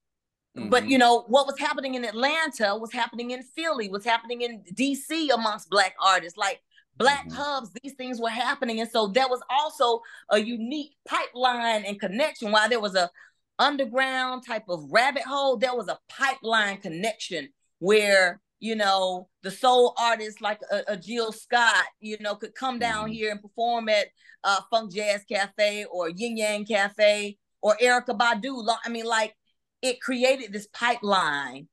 [0.57, 0.71] Mm-hmm.
[0.71, 4.65] But you know what was happening in Atlanta was happening in Philly, was happening in
[4.75, 6.61] DC amongst black artists, like
[7.01, 7.37] black mm-hmm.
[7.37, 7.71] hubs.
[7.83, 12.53] These things were happening, and so there was also a unique pipeline and connection.
[12.53, 13.11] While there was a
[13.59, 19.95] underground type of rabbit hole, there was a pipeline connection where you know the soul
[19.99, 23.15] artists like a, a Jill Scott, you know, could come down mm-hmm.
[23.15, 24.09] here and perform at
[24.45, 28.65] uh, Funk Jazz Cafe or Yin Yang Cafe or Erykah Badu.
[28.85, 29.35] I mean, like
[29.83, 31.69] it created this pipeline,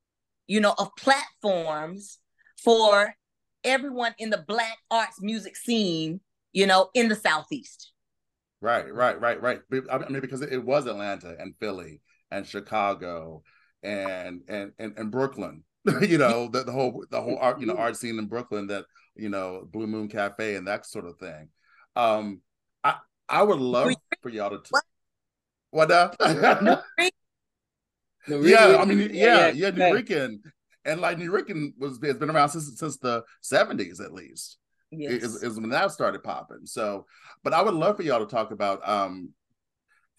[0.47, 2.19] you know, of platforms
[2.63, 3.13] for
[3.63, 7.91] everyone in the Black arts music scene, you know, in the Southeast.
[8.61, 9.59] Right, right, right, right.
[9.91, 13.43] I mean, because it was Atlanta and Philly and Chicago
[13.83, 15.63] and and and, and Brooklyn
[16.01, 18.85] you know, the, the whole the whole art, you know, art scene in Brooklyn that,
[19.15, 21.49] you know, Blue Moon Cafe and that sort of thing.
[21.95, 22.41] Um
[22.83, 22.97] I
[23.29, 24.71] I would love for y'all to t-
[25.71, 26.11] what now?
[28.27, 30.39] yeah, I mean, yeah, yeah, yeah Nuyorican.
[30.87, 34.57] And like Nuyorican was has been around since since the 70s at least.
[34.89, 35.21] Yes.
[35.21, 36.65] Is, is when that started popping.
[36.65, 37.05] So,
[37.43, 39.33] but I would love for y'all to talk about um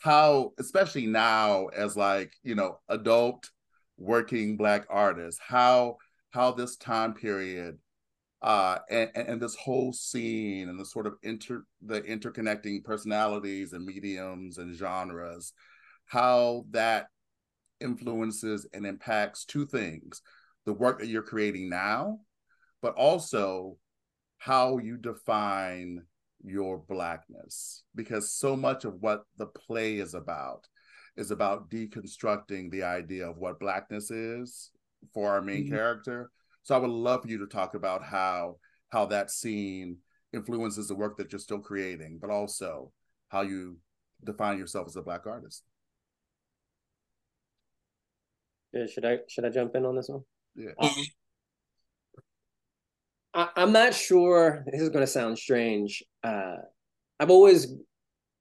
[0.01, 3.51] how, especially now, as like, you know, adult
[3.99, 5.97] working black artists how
[6.31, 7.77] how this time period
[8.43, 13.85] uh and, and this whole scene and the sort of inter the interconnecting personalities and
[13.85, 15.53] mediums and genres
[16.07, 17.09] how that
[17.81, 20.23] influences and impacts two things
[20.69, 22.19] the work that you're creating now
[22.83, 23.79] but also
[24.37, 26.03] how you define
[26.45, 30.67] your blackness because so much of what the play is about
[31.17, 34.71] is about deconstructing the idea of what blackness is
[35.15, 35.75] for our main mm-hmm.
[35.75, 36.31] character.
[36.65, 38.57] So I would love for you to talk about how
[38.91, 39.97] how that scene
[40.35, 42.93] influences the work that you're still creating, but also
[43.29, 43.79] how you
[44.23, 45.65] define yourself as a black artist.
[48.75, 50.25] Should I should I jump in on this one?
[50.55, 50.71] Yeah.
[50.79, 50.91] Um,
[53.35, 54.65] I, I'm not sure.
[54.71, 56.03] This is going to sound strange.
[56.23, 56.57] Uh,
[57.21, 57.73] I've always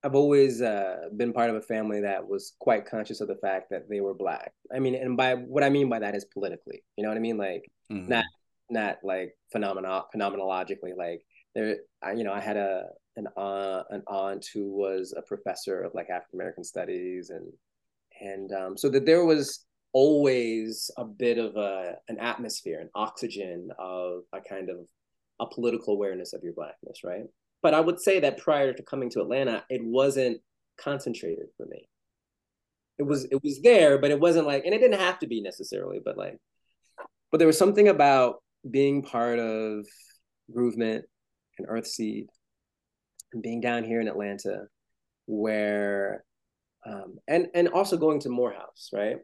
[0.03, 3.71] I've always uh, been part of a family that was quite conscious of the fact
[3.71, 4.53] that they were black.
[4.73, 6.83] I mean, and by what I mean by that is politically.
[6.95, 7.37] You know what I mean?
[7.37, 8.07] Like mm-hmm.
[8.07, 8.25] not
[8.69, 10.95] not like phenomena phenomenologically.
[10.95, 11.21] Like
[11.55, 15.81] there, I, you know, I had a an aunt, an aunt who was a professor
[15.81, 17.51] of like African American studies, and
[18.21, 19.65] and um, so that there was
[19.97, 24.77] always a bit of a an atmosphere, an oxygen of a kind of
[25.39, 27.23] a political awareness of your blackness, right?
[27.63, 30.39] But I would say that prior to coming to Atlanta, it wasn't
[30.79, 31.89] concentrated for me.
[32.99, 35.41] It was it was there, but it wasn't like, and it didn't have to be
[35.41, 36.37] necessarily, but like,
[37.31, 39.83] but there was something about being part of
[40.55, 41.05] Groovement
[41.57, 42.27] and Earthseed
[43.33, 44.67] and being down here in Atlanta
[45.25, 46.23] where
[46.85, 49.17] um, and and also going to Morehouse, right?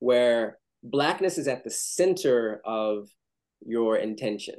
[0.00, 3.08] Where blackness is at the center of
[3.64, 4.56] your intention,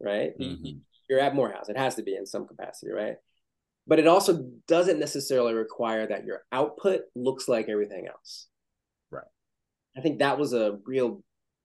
[0.00, 0.38] right?
[0.38, 0.78] Mm-hmm.
[1.08, 1.68] You're at Morehouse.
[1.68, 3.16] It has to be in some capacity, right?
[3.86, 8.46] But it also doesn't necessarily require that your output looks like everything else.
[9.10, 9.24] Right.
[9.96, 11.22] I think that was a real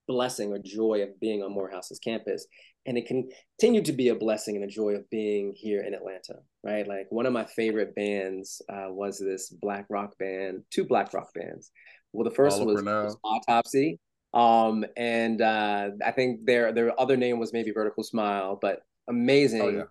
[0.07, 2.47] blessing or joy of being on Morehouse's campus.
[2.85, 6.35] And it continued to be a blessing and a joy of being here in Atlanta,
[6.63, 6.87] right?
[6.87, 11.33] Like one of my favorite bands uh, was this black rock band, two black rock
[11.33, 11.69] bands.
[12.13, 13.99] Well, the first one was, was, Autopsy.
[14.33, 19.61] Um, and uh, I think their their other name was maybe Vertical Smile, but amazing.
[19.61, 19.83] Oh, yeah.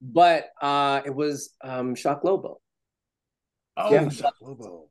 [0.00, 2.60] But uh, it was um, Shock Lobo.
[3.76, 4.88] Oh, Jeff Shock Lobo.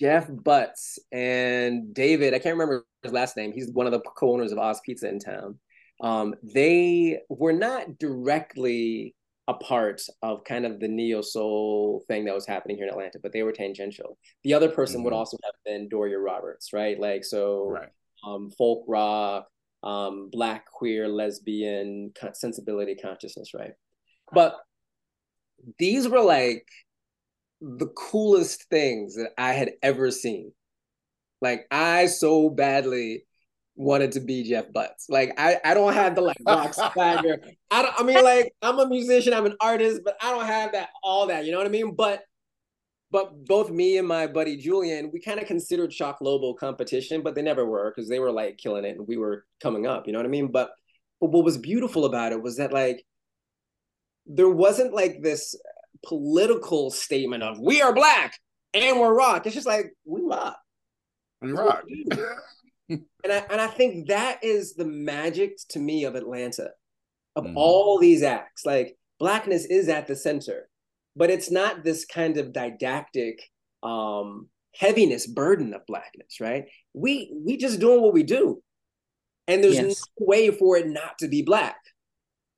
[0.00, 3.52] Jeff Butts and David, I can't remember his last name.
[3.52, 5.58] He's one of the co-owners of Oz Pizza in town.
[6.00, 9.14] Um, they were not directly
[9.50, 13.18] a part of kind of the neo soul thing that was happening here in Atlanta,
[13.20, 14.16] but they were tangential.
[14.44, 15.06] The other person mm-hmm.
[15.06, 16.98] would also have been Doria Roberts, right?
[16.98, 17.88] Like so, right.
[18.24, 19.48] Um, folk rock,
[19.82, 23.72] um, black, queer, lesbian sensibility, consciousness, right?
[24.32, 24.56] But
[25.78, 26.68] these were like
[27.60, 30.52] the coolest things that I had ever seen.
[31.40, 33.24] Like I so badly
[33.80, 35.06] wanted to be Jeff Butts.
[35.08, 37.40] Like I, I don't have the like rock swagger.
[37.70, 40.72] I don't, I mean like I'm a musician, I'm an artist, but I don't have
[40.72, 41.46] that all that.
[41.46, 41.94] You know what I mean?
[41.94, 42.22] But
[43.10, 47.34] but both me and my buddy Julian, we kind of considered Shock Lobo competition, but
[47.34, 50.06] they never were because they were like killing it and we were coming up.
[50.06, 50.52] You know what I mean?
[50.52, 50.70] But
[51.18, 53.04] but what was beautiful about it was that like
[54.26, 55.54] there wasn't like this
[56.06, 58.38] political statement of we are black
[58.74, 59.46] and we're rock.
[59.46, 60.58] It's just like we rock.
[61.40, 61.84] We rock.
[62.90, 66.70] And I and I think that is the magic to me of Atlanta,
[67.36, 67.54] of mm.
[67.56, 68.66] all these acts.
[68.66, 70.68] Like blackness is at the center,
[71.16, 73.40] but it's not this kind of didactic
[73.82, 76.64] um heaviness burden of blackness, right?
[76.92, 78.62] We we just doing what we do.
[79.46, 79.84] And there's yes.
[80.18, 81.76] no way for it not to be black.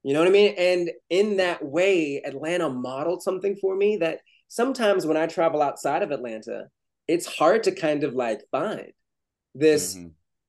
[0.03, 0.55] You know what I mean?
[0.59, 4.19] And in that way, Atlanta modeled something for me that
[4.49, 6.67] sometimes when I travel outside of Atlanta,
[7.09, 8.93] it's hard to kind of like find
[9.55, 10.09] this mm-hmm.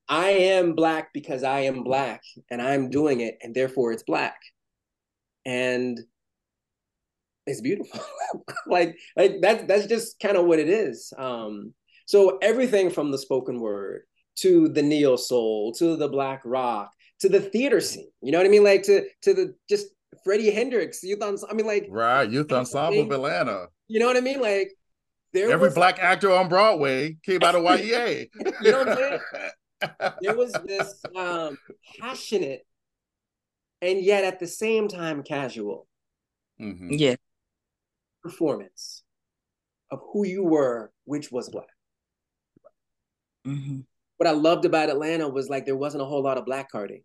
[0.09, 4.39] I am black because I am black and I'm doing it and therefore it's black.
[5.45, 5.99] And
[7.45, 7.99] it's beautiful.
[8.67, 11.13] like like that's that's just kind of what it is.
[11.17, 11.73] Um
[12.05, 14.03] so everything from the spoken word
[14.35, 18.09] to the neo soul to the black rock to the theater scene.
[18.21, 18.63] You know what I mean?
[18.63, 19.87] Like to to the just
[20.23, 21.53] Freddie Hendricks youth ensemble.
[21.53, 23.67] I mean, like right youth ensemble of Atlanta.
[23.87, 24.41] You know what I mean?
[24.41, 24.71] Like
[25.33, 28.29] there every was, black actor on Broadway came out of YEA.
[28.61, 29.19] you know what I'm saying?
[30.21, 31.57] there was this um,
[31.99, 32.65] passionate
[33.83, 35.87] and yet at the same time casual.
[36.59, 36.89] Mm-hmm.
[36.91, 37.15] Yeah.
[38.23, 39.03] Performance
[39.91, 41.67] of who you were, which was black.
[43.45, 43.81] Mm-hmm.
[44.17, 47.03] What I loved about Atlanta was like there wasn't a whole lot of black carding.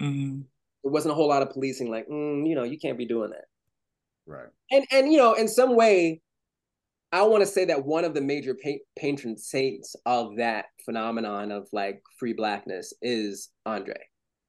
[0.00, 0.40] Mm-hmm.
[0.82, 3.30] There wasn't a whole lot of policing, like, mm, you know, you can't be doing
[3.30, 3.44] that.
[4.26, 4.48] Right.
[4.70, 6.22] And and you know, in some way,
[7.12, 11.52] I want to say that one of the major pa- patron saints of that phenomenon
[11.52, 14.00] of like free blackness is Andre,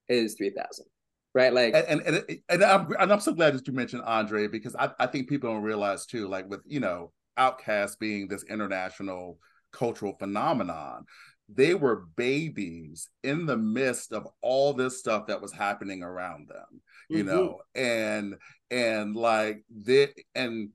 [0.07, 0.85] is three thousand,
[1.33, 1.53] right?
[1.53, 4.75] Like, and and and, and I'm and I'm so glad that you mentioned Andre because
[4.75, 9.37] I I think people don't realize too, like with you know OutKast being this international
[9.71, 11.05] cultural phenomenon
[11.51, 16.81] they were babies in the midst of all this stuff that was happening around them
[17.09, 17.35] you mm-hmm.
[17.35, 18.35] know and
[18.71, 20.69] and like they and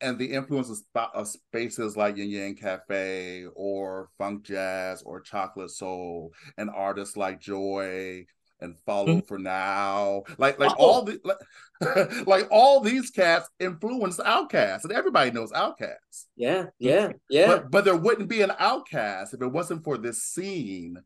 [0.00, 5.70] and the influence of, of spaces like Yin Yang Cafe or funk jazz or chocolate
[5.70, 8.24] soul and artists like Joy
[8.60, 9.26] and follow mm-hmm.
[9.26, 10.24] for now.
[10.36, 10.84] Like like oh.
[10.84, 16.26] all the like, like, all these cats influenced OutKast and everybody knows OutKast.
[16.36, 17.46] Yeah yeah yeah.
[17.46, 20.96] But, but there wouldn't be an OutKast if it wasn't for this scene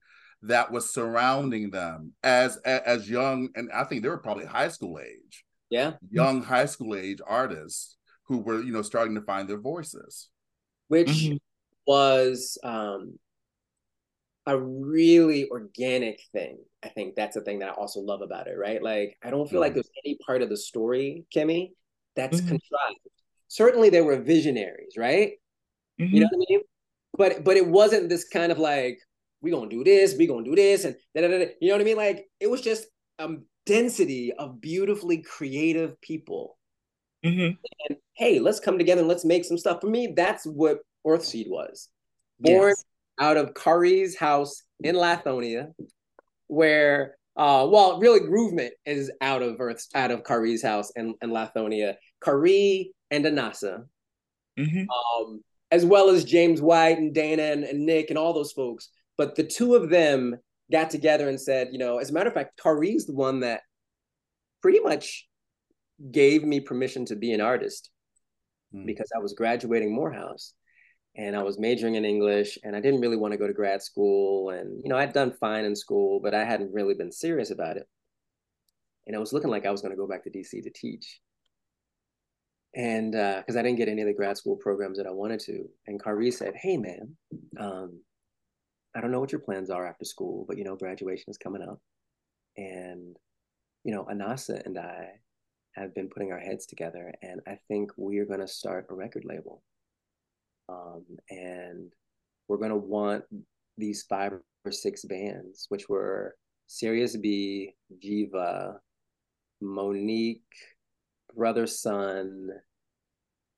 [0.42, 4.98] that was surrounding them as as young and i think they were probably high school
[4.98, 5.44] age.
[5.70, 5.92] Yeah.
[6.10, 10.28] Young high school age artists who were you know starting to find their voices
[10.88, 11.36] which mm-hmm.
[11.86, 13.18] was um
[14.46, 16.58] a really organic thing.
[16.82, 18.82] I think that's the thing that I also love about it, right?
[18.82, 21.70] Like I don't feel mm like there's any part of the story, Kemi,
[22.16, 22.48] that's mm-hmm.
[22.48, 22.98] contrived.
[23.46, 25.34] Certainly there were visionaries, right?
[26.00, 26.14] Mm-hmm.
[26.14, 26.38] You know mm-hmm.
[26.38, 26.60] what I mean?
[27.16, 28.98] but but it wasn't this kind of like
[29.40, 31.80] we gonna do this, we gonna do this, and da, da, da, you know what
[31.80, 31.96] I mean?
[31.96, 32.86] Like it was just
[33.18, 33.28] a
[33.66, 36.58] density of beautifully creative people.
[37.24, 37.54] Mm-hmm.
[37.88, 39.80] And hey, let's come together and let's make some stuff.
[39.80, 41.88] For me, that's what Earthseed was.
[42.40, 42.84] Born yes.
[43.18, 45.72] out of Khari's house in Lithonia,
[46.48, 51.30] where uh well really Groovement is out of Earth out of Khari's house in, in
[51.30, 51.94] Lithonia.
[52.22, 53.84] Khari and Anasa.
[54.58, 54.84] Mm-hmm.
[54.90, 58.90] Um, as well as James White and Dana and, and Nick and all those folks.
[59.16, 60.36] But the two of them
[60.70, 63.62] got together and said, you know, as a matter of fact, Khari's the one that
[64.60, 65.26] pretty much
[66.10, 67.90] gave me permission to be an artist
[68.74, 68.86] mm.
[68.86, 70.54] because I was graduating Morehouse
[71.16, 73.82] and I was majoring in English and I didn't really want to go to grad
[73.82, 74.50] school.
[74.50, 77.76] And, you know, I'd done fine in school, but I hadn't really been serious about
[77.76, 77.86] it.
[79.06, 81.20] And it was looking like I was going to go back to DC to teach.
[82.74, 85.40] And because uh, I didn't get any of the grad school programs that I wanted
[85.40, 85.68] to.
[85.86, 87.16] And Khari said, Hey, man,
[87.58, 88.00] um,
[88.94, 91.62] I don't know what your plans are after school, but, you know, graduation is coming
[91.62, 91.78] up.
[92.56, 93.16] And,
[93.84, 95.08] you know, Anasa and I
[95.74, 97.12] have been putting our heads together.
[97.22, 99.62] And I think we are going to start a record label
[100.68, 101.92] um, and
[102.48, 103.24] we're going to want
[103.78, 104.32] these five
[104.64, 108.76] or six bands, which were Sirius B, Jiva,
[109.60, 110.42] Monique,
[111.34, 112.50] Brother Son,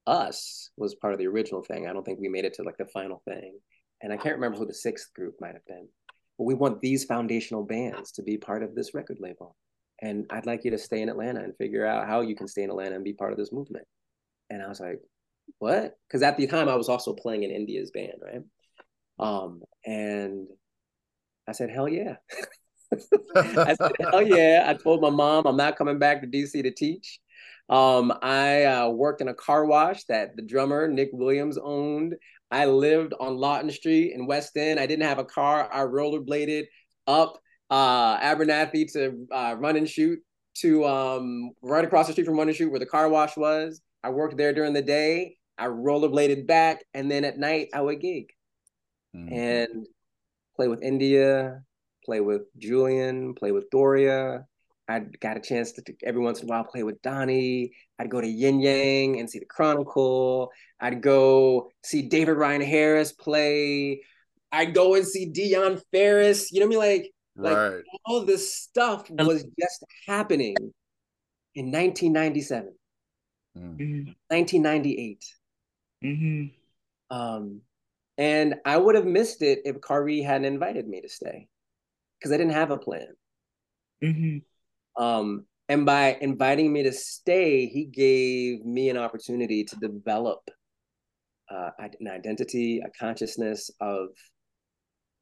[0.06, 1.86] Us was part of the original thing.
[1.86, 3.58] I don't think we made it to like the final thing.
[4.02, 5.88] And I can't remember who the sixth group might have been.
[6.38, 9.56] But we want these foundational bands to be part of this record label.
[10.02, 12.62] And I'd like you to stay in Atlanta and figure out how you can stay
[12.62, 13.86] in Atlanta and be part of this movement.
[14.50, 15.00] And I was like,
[15.58, 15.96] what?
[16.08, 18.42] Because at the time I was also playing in India's band, right?
[19.18, 20.48] Um, and
[21.48, 22.16] I said, hell yeah.
[23.36, 24.64] I said, hell yeah.
[24.66, 27.20] I told my mom I'm not coming back to DC to teach.
[27.68, 32.14] Um, I uh, worked in a car wash that the drummer Nick Williams owned.
[32.50, 34.78] I lived on Lawton Street in West End.
[34.78, 35.68] I didn't have a car.
[35.72, 36.64] I rollerbladed
[37.06, 37.40] up
[37.70, 40.20] uh, Abernathy to uh, run and shoot
[40.58, 43.80] to um, right across the street from run and shoot where the car wash was.
[44.02, 45.36] I worked there during the day.
[45.56, 48.32] I rollerbladed back, and then at night I would gig
[49.14, 49.32] mm-hmm.
[49.32, 49.86] and
[50.56, 51.62] play with India,
[52.04, 54.46] play with Julian, play with Doria.
[54.88, 57.72] I got a chance to every once in a while play with Donnie.
[57.98, 60.50] I'd go to Yin Yang and see the Chronicle.
[60.80, 64.02] I'd go see David Ryan Harris play.
[64.52, 66.52] I'd go and see Dionne Farris.
[66.52, 66.98] You know what I mean?
[67.02, 67.74] Like, right.
[67.76, 70.56] like all this stuff was just happening
[71.54, 72.74] in 1997.
[73.56, 74.10] Mm-hmm.
[74.28, 75.24] 1998.
[76.04, 77.16] Mm-hmm.
[77.16, 77.60] Um,
[78.18, 81.48] and I would have missed it if Khari hadn't invited me to stay
[82.18, 83.08] because I didn't have a plan.
[84.02, 85.02] Mm-hmm.
[85.02, 90.48] Um, and by inviting me to stay, he gave me an opportunity to develop
[91.50, 94.08] uh, an identity, a consciousness of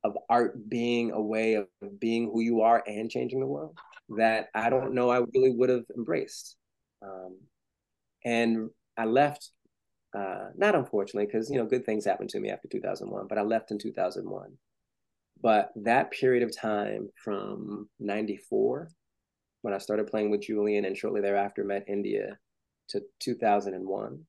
[0.05, 1.66] of art being a way of
[1.98, 3.78] being who you are and changing the world
[4.16, 6.57] that I don't know I really would have embraced.
[7.03, 7.38] Um,
[8.24, 9.50] and I left,
[10.16, 13.42] uh, not unfortunately, because you know good things happened to me after 2001, but I
[13.42, 14.53] left in 2001.
[15.40, 18.88] But that period of time from 94,
[19.62, 22.38] when I started playing with Julian and shortly thereafter met India,
[22.90, 24.24] to 2001,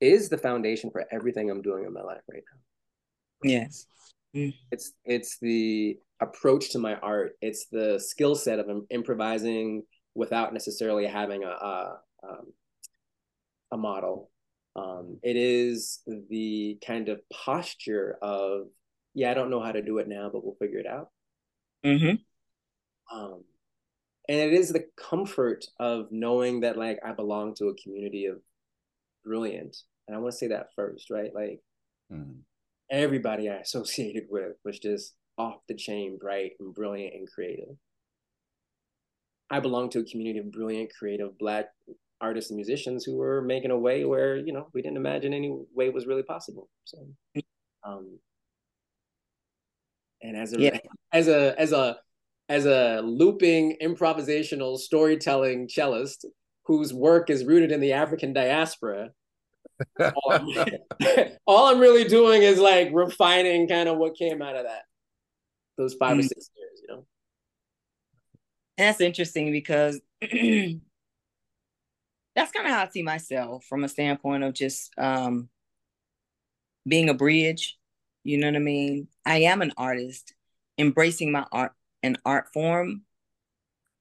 [0.00, 2.60] is the foundation for everything I'm doing in my life right now.
[3.44, 3.86] Yes.
[4.34, 4.54] Mm.
[4.70, 7.36] It's it's the approach to my art.
[7.40, 9.84] It's the skill set of improvising
[10.14, 12.52] without necessarily having a a, um,
[13.72, 14.30] a model.
[14.74, 18.68] Um, it is the kind of posture of
[19.14, 21.10] yeah, I don't know how to do it now, but we'll figure it out.
[21.84, 23.16] Mm-hmm.
[23.16, 23.44] Um,
[24.28, 28.38] and it is the comfort of knowing that like I belong to a community of
[29.24, 29.76] brilliant.
[30.06, 31.30] And I want to say that first, right?
[31.34, 31.60] Like
[32.10, 32.40] mm-hmm.
[32.92, 37.74] Everybody I associated with was just off the chain, bright and brilliant and creative.
[39.50, 41.66] I belong to a community of brilliant, creative Black
[42.20, 45.58] artists and musicians who were making a way where you know we didn't imagine any
[45.74, 46.68] way was really possible.
[46.84, 46.98] So,
[47.84, 48.18] um,
[50.22, 50.78] and as a yeah.
[51.12, 51.96] as a as a
[52.48, 56.26] as a looping improvisational storytelling cellist
[56.66, 59.10] whose work is rooted in the African diaspora.
[60.00, 60.48] All, I'm,
[61.46, 64.82] all, I'm, really doing is like refining kind of what came out of that
[65.76, 66.20] those five mm.
[66.20, 67.06] or six years, you know
[68.76, 70.32] that's interesting because that's
[72.52, 75.48] kind of how I see myself from a standpoint of just um,
[76.86, 77.78] being a bridge.
[78.24, 79.08] You know what I mean?
[79.26, 80.34] I am an artist,
[80.78, 83.02] embracing my art and art form,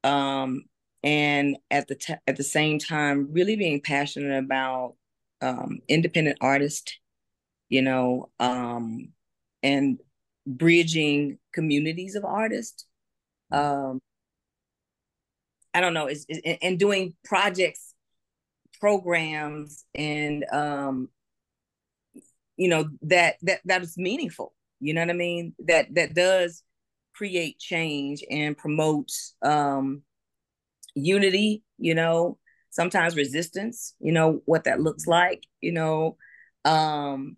[0.04, 0.66] um,
[1.04, 4.96] and at the t- at the same time, really being passionate about
[5.42, 6.98] um, independent artist,
[7.70, 9.10] you know, um,
[9.64, 10.00] and
[10.46, 12.86] bridging communities of artists.
[13.52, 14.00] Um,
[15.74, 16.26] I don't know, it's,
[16.62, 17.94] and doing projects,
[18.80, 21.10] programs, and um,
[22.58, 24.54] you know that that that is meaningful.
[24.80, 25.56] You know what I mean?
[25.68, 26.64] That that does
[27.14, 30.02] create change and promotes um,
[30.96, 31.64] unity.
[31.78, 32.38] You know,
[32.72, 33.94] sometimes resistance.
[34.00, 35.46] You know what that looks like.
[35.62, 36.18] You know,
[36.66, 37.38] um,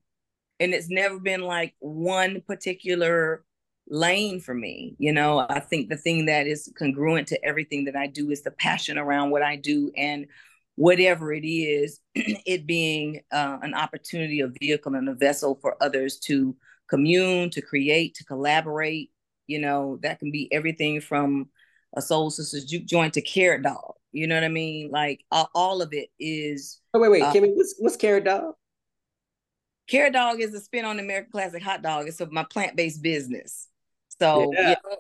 [0.60, 3.44] and it's never been like one particular
[3.90, 4.96] lane for me.
[4.98, 8.42] You know, I think the thing that is congruent to everything that I do is
[8.44, 10.28] the passion around what I do and
[10.76, 16.18] whatever it is, it being uh, an opportunity, a vehicle, and a vessel for others
[16.20, 16.56] to
[16.90, 19.12] commune, to create, to collaborate.
[19.48, 21.50] You know, that can be everything from
[21.96, 23.96] a Soul Sisters juke joint to Carrot Dog.
[24.14, 24.91] You know what I mean?
[24.91, 26.80] Like all, all of it is.
[26.93, 28.53] Oh wait, wait, uh, Kemi, what's what's Carrot Dog?
[29.88, 32.07] Carrot Dog is a spin on American Classic Hot Dog.
[32.07, 33.68] It's my plant based business.
[34.20, 34.70] So yeah.
[34.70, 34.95] yeah.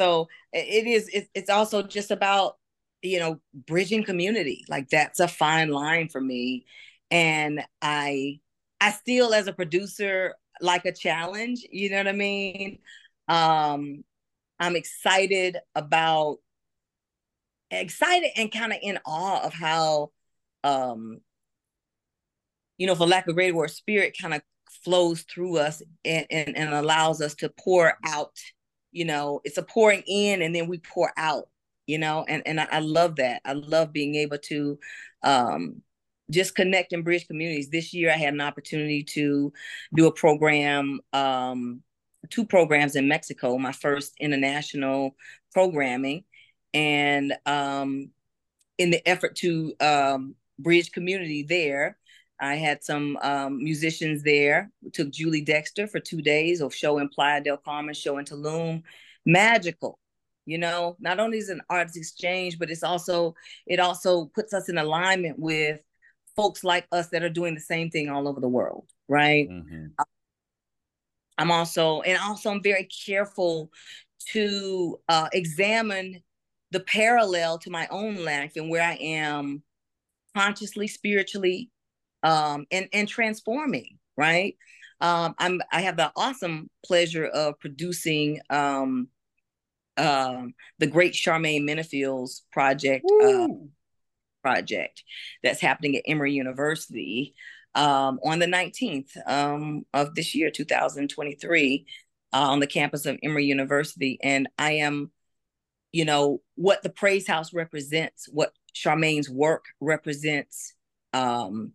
[0.00, 1.08] So it is.
[1.08, 2.56] It, it's also just about
[3.02, 4.64] you know bridging community.
[4.68, 6.66] Like that's a fine line for me,
[7.10, 8.40] and I
[8.80, 11.64] I still as a producer like a challenge.
[11.70, 12.78] You know what I mean?
[13.28, 14.04] Um,
[14.58, 16.38] I'm excited about
[17.70, 20.10] excited and kind of in awe of how
[20.62, 21.20] um
[22.78, 24.42] you know, for lack of a greater word, spirit kind of
[24.84, 28.32] flows through us and, and, and allows us to pour out,
[28.92, 31.48] you know, it's a pouring in and then we pour out,
[31.86, 33.42] you know, and, and I, I love that.
[33.44, 34.78] I love being able to
[35.22, 35.82] um,
[36.30, 37.70] just connect and bridge communities.
[37.70, 39.52] This year I had an opportunity to
[39.94, 41.82] do a program, um,
[42.30, 45.14] two programs in Mexico, my first international
[45.52, 46.24] programming.
[46.74, 48.10] And um,
[48.76, 51.96] in the effort to um, bridge community there,
[52.40, 54.70] I had some um, musicians there.
[54.82, 58.24] We took Julie Dexter for two days of show in Playa del Carmen, show in
[58.24, 58.82] Tulum.
[59.24, 59.98] Magical,
[60.44, 60.96] you know.
[60.98, 63.34] Not only is it an arts exchange, but it's also
[63.66, 65.80] it also puts us in alignment with
[66.36, 69.48] folks like us that are doing the same thing all over the world, right?
[69.48, 69.86] Mm-hmm.
[71.38, 73.70] I'm also and also I'm very careful
[74.32, 76.22] to uh, examine
[76.74, 79.62] the parallel to my own life and where I am
[80.36, 81.70] consciously, spiritually,
[82.22, 83.98] um, and and transforming.
[84.16, 84.56] Right.
[85.00, 89.08] Um, I'm I have the awesome pleasure of producing um,
[89.96, 93.48] um, the great Charmaine Minniefield's project uh,
[94.42, 95.02] project
[95.42, 97.34] that's happening at Emory University
[97.74, 101.86] um, on the 19th um, of this year, 2023,
[102.32, 104.18] uh, on the campus of Emory University.
[104.22, 105.10] And I am,
[105.94, 110.74] you know, what the Praise House represents, what Charmaine's work represents,
[111.12, 111.70] um,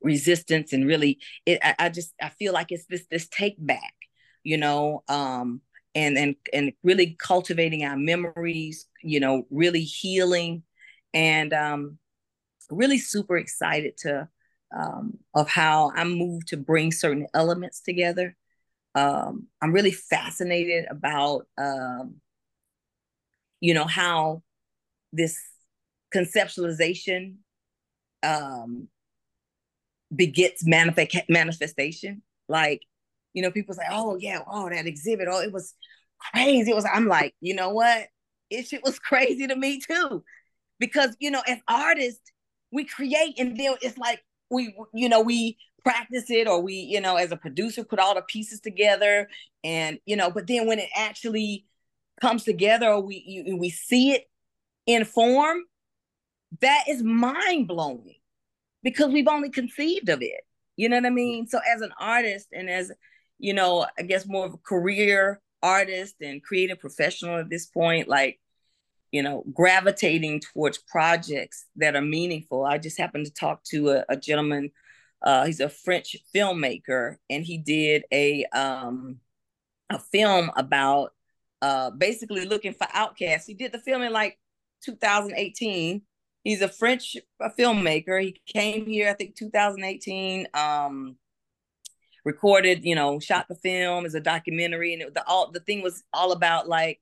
[0.00, 3.94] resistance and really it I, I, just I feel like it's this this take back,
[4.44, 5.60] you know, um
[5.94, 10.62] and and and really cultivating our memories, you know, really healing
[11.12, 11.98] and um
[12.70, 14.28] really super excited to
[14.76, 18.36] um of how I'm moved to bring certain elements together.
[18.94, 22.20] Um I'm really fascinated about um
[23.62, 24.42] you know how
[25.12, 25.38] this
[26.14, 27.36] conceptualization
[28.22, 28.88] um
[30.14, 32.22] begets manifest manifestation.
[32.48, 32.82] Like,
[33.32, 35.74] you know, people say, "Oh yeah, oh that exhibit, oh it was
[36.18, 36.86] crazy." It was.
[36.92, 38.08] I'm like, you know what?
[38.50, 40.22] It shit was crazy to me too,
[40.78, 42.32] because you know, as artists,
[42.72, 47.00] we create and then it's like we, you know, we practice it or we, you
[47.00, 49.28] know, as a producer, put all the pieces together,
[49.64, 51.64] and you know, but then when it actually
[52.22, 54.30] comes together or we you, we see it
[54.86, 55.58] in form,
[56.60, 58.14] that is mind blowing
[58.84, 60.42] because we've only conceived of it.
[60.76, 61.48] You know what I mean?
[61.48, 62.92] So as an artist and as,
[63.38, 68.08] you know, I guess more of a career artist and creative professional at this point,
[68.08, 68.38] like,
[69.10, 72.64] you know, gravitating towards projects that are meaningful.
[72.64, 74.70] I just happened to talk to a, a gentleman,
[75.22, 79.18] uh, he's a French filmmaker, and he did a um
[79.90, 81.12] a film about
[81.62, 83.46] uh basically looking for outcasts.
[83.46, 84.38] He did the film in like
[84.84, 86.02] 2018
[86.44, 87.16] he's a French
[87.58, 88.22] filmmaker.
[88.22, 90.48] He came here, I think, 2018.
[90.54, 91.16] Um,
[92.24, 95.82] recorded, you know, shot the film as a documentary, and it, the all the thing
[95.82, 97.00] was all about like,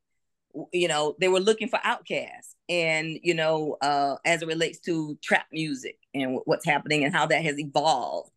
[0.73, 5.19] you know, they were looking for outcasts, and you know, uh, as it relates to
[5.23, 8.31] trap music and what's happening and how that has evolved.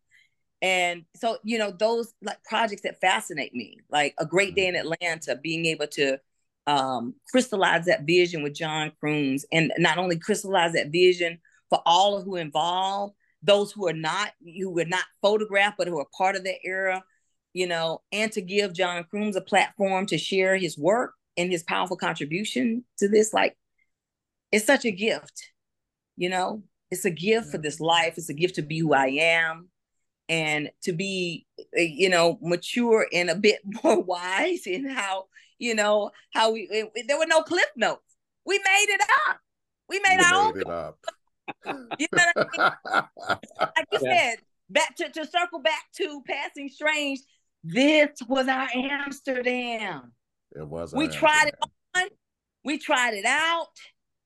[0.62, 4.74] And so, you know, those like projects that fascinate me, like a great day in
[4.74, 4.92] mm-hmm.
[4.92, 6.18] Atlanta, being able to
[6.66, 11.38] um, crystallize that vision with John Kroons and not only crystallize that vision
[11.68, 15.98] for all of who involved, those who are not who were not photographed but who
[15.98, 17.04] are part of that era
[17.52, 21.62] you know and to give john crooms a platform to share his work and his
[21.62, 23.54] powerful contribution to this like
[24.50, 25.52] it's such a gift
[26.16, 26.62] you know?
[26.90, 28.14] It's a gift for this life.
[28.16, 29.68] It's a gift to be who i am
[30.28, 31.46] and to be
[31.76, 35.24] eh, you know mature and a bit more wise in how
[35.58, 38.16] you know how we it, there were no cliff notes
[38.46, 39.38] we made it up
[39.88, 40.98] we made You our made it own up.
[41.98, 43.08] you know what I mean?
[43.76, 44.14] like you Yeah.
[44.14, 44.38] said
[44.70, 47.20] back to, to circle back to passing strange
[47.62, 50.12] this was our amsterdam
[50.56, 50.92] it was.
[50.94, 51.54] we our tried it
[51.96, 52.04] on
[52.64, 53.68] we tried it out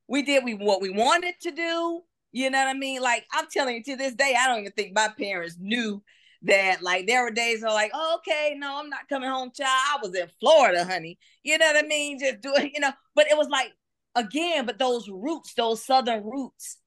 [0.08, 3.00] we did we what we wanted to do you know what i mean?
[3.02, 6.02] Like i'm telling you to this day i don't even think my parents knew
[6.42, 9.70] that like there were days where like oh, okay no i'm not coming home child.
[9.70, 11.18] I was in florida honey.
[11.42, 12.18] You know what i mean?
[12.20, 13.72] Just doing you know but it was like
[14.14, 16.78] again but those roots those southern roots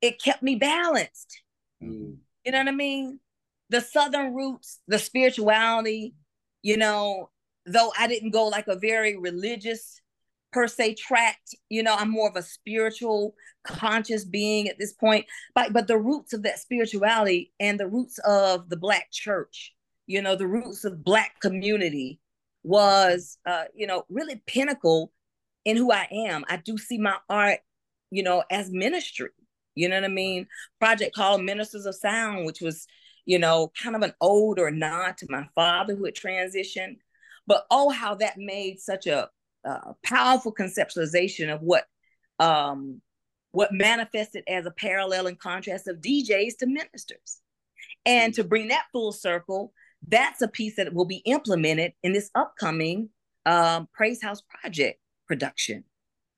[0.00, 1.42] it kept me balanced.
[1.82, 2.18] Mhm.
[2.44, 3.20] you know what I mean?
[3.70, 6.14] The southern roots, the spirituality,
[6.62, 7.30] you know,
[7.66, 10.00] though I didn't go like a very religious
[10.52, 11.38] per se track,
[11.68, 13.34] you know, I'm more of a spiritual
[13.64, 15.26] conscious being at this point.
[15.54, 19.74] But but the roots of that spirituality and the roots of the black church,
[20.06, 22.20] you know, the roots of black community
[22.64, 25.12] was uh, you know, really pinnacle
[25.64, 26.44] in who I am.
[26.48, 27.60] I do see my art,
[28.10, 29.30] you know, as ministry.
[29.74, 30.48] You know what I mean?
[30.80, 32.86] project called Ministers of Sound, which was,
[33.26, 36.96] you know, kind of an ode or nod to my father who had transitioned.
[37.46, 39.30] But oh, how that made such a,
[40.04, 41.84] powerful conceptualization of what
[42.38, 43.00] um,
[43.52, 47.40] what manifested as a parallel and contrast of DJs to ministers.
[48.04, 49.72] And to bring that full circle,
[50.06, 53.10] that's a piece that will be implemented in this upcoming
[53.46, 55.84] um, Praise House Project production,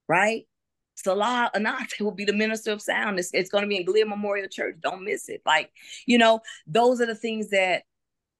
[0.09, 0.47] right?
[0.95, 3.19] Salah Anat will be the minister of sound.
[3.19, 4.77] It's, it's going to be in Glenn Memorial Church.
[4.81, 5.43] Don't miss it.
[5.47, 5.71] Like,
[6.07, 7.85] you know, those are the things that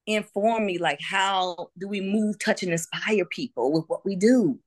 [0.05, 0.77] inform me.
[0.77, 4.59] Like, how do we move, touch, and inspire people with what we do?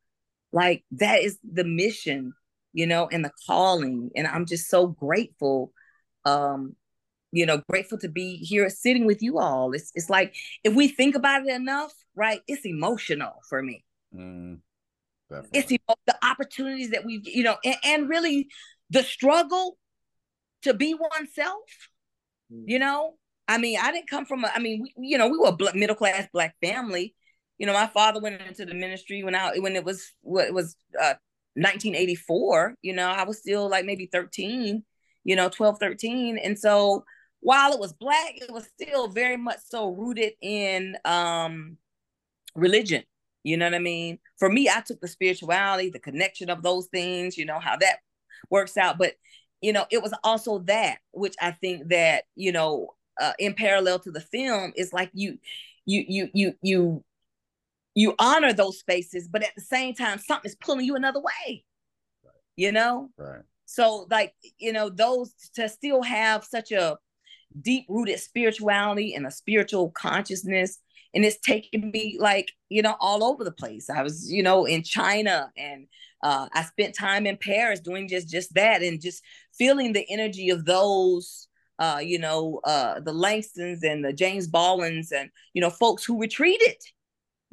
[0.55, 2.33] Like, that is the mission,
[2.73, 4.11] you know, and the calling.
[4.17, 5.73] And I'm just so grateful,
[6.25, 6.77] um,
[7.33, 9.73] you know, grateful to be here sitting with you all.
[9.73, 13.85] It's, it's like, if we think about it enough, right, it's emotional for me
[14.15, 14.59] Mm,
[15.53, 15.81] it's the,
[16.23, 18.49] opportunities that we've you know and, and really
[18.91, 19.77] the struggle
[20.63, 21.61] to be oneself
[22.67, 23.15] you know
[23.49, 25.77] i mean i didn't come from a, i mean we, you know we were a
[25.77, 27.15] middle class black family
[27.59, 30.77] you know my father went into the ministry when i when it was what was
[31.01, 31.15] uh
[31.57, 34.83] 1984 you know i was still like maybe 13
[35.25, 37.05] you know 12 13 and so
[37.41, 41.77] while it was black it was still very much so rooted in um
[42.57, 43.05] religion
[43.45, 44.19] you know what I mean?
[44.39, 47.99] For me, I took the spirituality, the connection of those things, you know, how that
[48.51, 48.99] works out.
[48.99, 49.13] But,
[49.61, 53.99] you know, it was also that, which I think that, you know, uh, in parallel
[54.01, 55.39] to the film is like you,
[55.85, 57.05] you, you, you, you,
[57.95, 61.65] you honor those spaces, but at the same time, something's pulling you another way,
[62.57, 63.11] you know?
[63.17, 63.43] Right.
[63.67, 66.99] So, like, you know, those to still have such a
[67.61, 70.79] deep rooted spirituality and a spiritual consciousness
[71.15, 74.65] and it's taken me like you know all over the place i was you know
[74.65, 75.87] in china and
[76.23, 79.23] uh, i spent time in paris doing just just that and just
[79.57, 81.49] feeling the energy of those
[81.81, 86.21] uh, you know uh, the langstons and the james Baldwins and you know folks who
[86.21, 86.77] retreated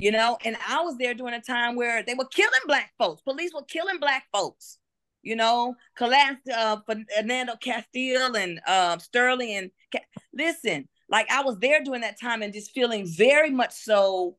[0.01, 0.37] you know?
[0.43, 3.21] And i was there during a time where they were killing black folks.
[3.21, 4.77] Police were killing black folks
[5.23, 5.75] you know?
[5.95, 9.71] Collapsed uh, Philando Castile and uh, sterling and
[10.33, 14.37] listen like I was there during that time and just feeling very much so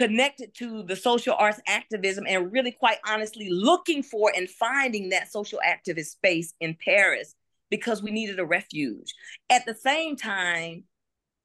[0.00, 5.30] connected to the social arts activism and really quite honestly looking for and finding that
[5.30, 7.34] social activist space in Paris
[7.70, 9.14] because we needed a refuge.
[9.50, 10.84] At the same time,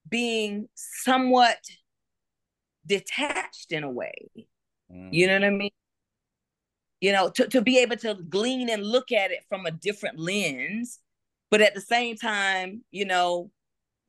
[0.07, 1.59] being somewhat
[2.86, 4.13] detached in a way.
[4.91, 5.09] Mm.
[5.11, 5.71] You know what I mean?
[7.01, 10.19] You know, to, to be able to glean and look at it from a different
[10.19, 10.99] lens,
[11.49, 13.51] but at the same time, you know,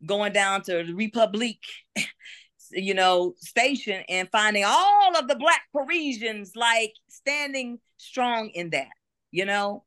[0.05, 1.59] going down to the Republic,
[2.73, 8.89] you know, station and finding all of the black Parisians like standing strong in that,
[9.31, 9.85] you know.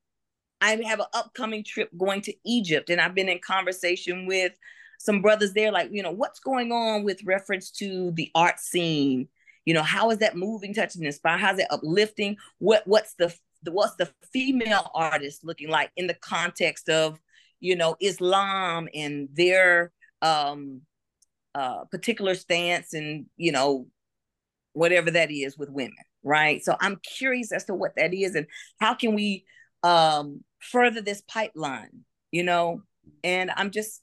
[0.62, 4.54] I have an upcoming trip going to Egypt, and I've been in conversation with
[5.04, 9.28] some brothers there, like, you know, what's going on with reference to the art scene?
[9.66, 11.38] You know, how is that moving, touching, inspire?
[11.38, 12.38] How's it uplifting?
[12.60, 13.36] What what's the
[13.70, 17.20] what's the female artist looking like in the context of,
[17.60, 19.92] you know, Islam and their
[20.22, 20.82] um
[21.54, 23.88] uh particular stance and you know
[24.72, 25.94] whatever that is with women
[26.24, 28.48] right so i'm curious as to what that is and
[28.80, 29.46] how can we
[29.84, 32.82] um further this pipeline you know
[33.24, 34.02] and i'm just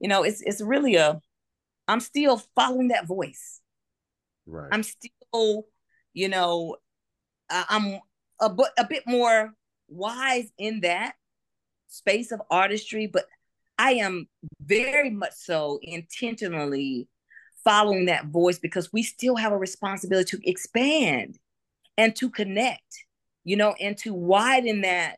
[0.00, 1.20] you know, it's it's really a
[1.86, 3.60] I'm still following that voice.
[4.46, 4.68] Right.
[4.70, 5.66] I'm still,
[6.12, 6.76] you know,
[7.50, 8.00] I'm
[8.40, 9.52] a, a bit more
[9.88, 11.14] wise in that
[11.88, 13.24] space of artistry, but
[13.78, 14.28] I am
[14.60, 17.08] very much so intentionally
[17.64, 21.38] following that voice because we still have a responsibility to expand
[21.96, 23.04] and to connect,
[23.44, 25.16] you know, and to widen that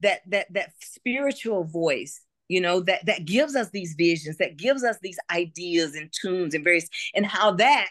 [0.00, 2.20] that that that spiritual voice
[2.50, 6.52] you know that that gives us these visions that gives us these ideas and tunes
[6.52, 7.90] and various and how that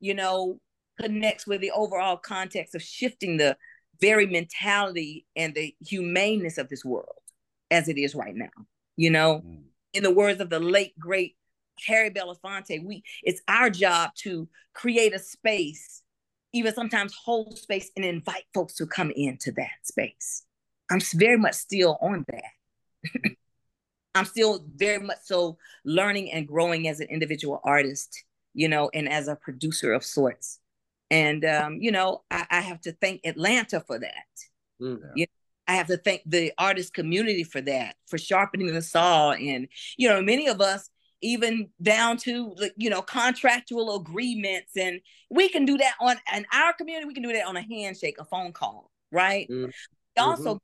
[0.00, 0.60] you know
[1.00, 3.56] connects with the overall context of shifting the
[4.00, 7.06] very mentality and the humaneness of this world
[7.70, 8.50] as it is right now.
[8.96, 9.62] You know, mm.
[9.94, 11.36] in the words of the late great
[11.86, 16.02] Harry Belafonte, we it's our job to create a space,
[16.52, 20.44] even sometimes hold space and invite folks to come into that space.
[20.90, 23.30] I'm very much still on that.
[24.14, 29.08] I'm still very much so learning and growing as an individual artist, you know, and
[29.08, 30.58] as a producer of sorts.
[31.10, 34.26] And um, you know, I, I, have to thank Atlanta for that.
[34.80, 35.08] Mm, yeah.
[35.14, 39.32] You know, I have to thank the artist community for that, for sharpening the saw.
[39.32, 40.88] And you know, many of us,
[41.20, 45.00] even down to you know contractual agreements, and
[45.30, 47.06] we can do that on in our community.
[47.06, 49.48] We can do that on a handshake, a phone call, right?
[49.48, 49.72] Mm.
[50.16, 50.58] Also, mm-hmm.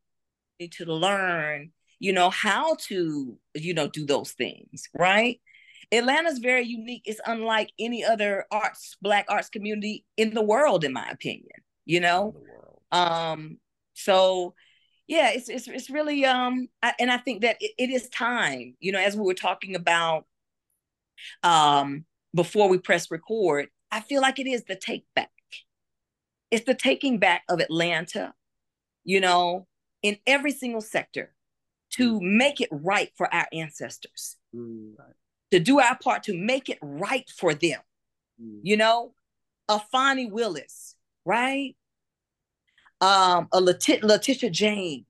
[0.60, 5.40] need to learn, you know, how to you know do those things, right?
[5.92, 7.02] Atlanta's very unique.
[7.04, 11.52] It's unlike any other arts, black arts community in the world, in my opinion.
[11.84, 12.34] You know,
[12.90, 13.58] um,
[13.94, 14.54] so
[15.06, 18.74] yeah, it's it's it's really um, I, and I think that it, it is time.
[18.80, 20.26] You know, as we were talking about
[21.42, 25.30] um before we press record, I feel like it is the take back.
[26.50, 28.34] It's the taking back of Atlanta.
[29.04, 29.68] You know,
[30.02, 31.32] in every single sector,
[31.92, 34.36] to make it right for our ancestors.
[34.54, 35.14] Mm, right
[35.50, 37.80] to do our part to make it right for them.
[38.42, 38.60] Mm.
[38.62, 39.14] You know,
[39.68, 41.76] a Fani Willis, right?
[43.00, 45.06] Um, a Leti- Letitia James.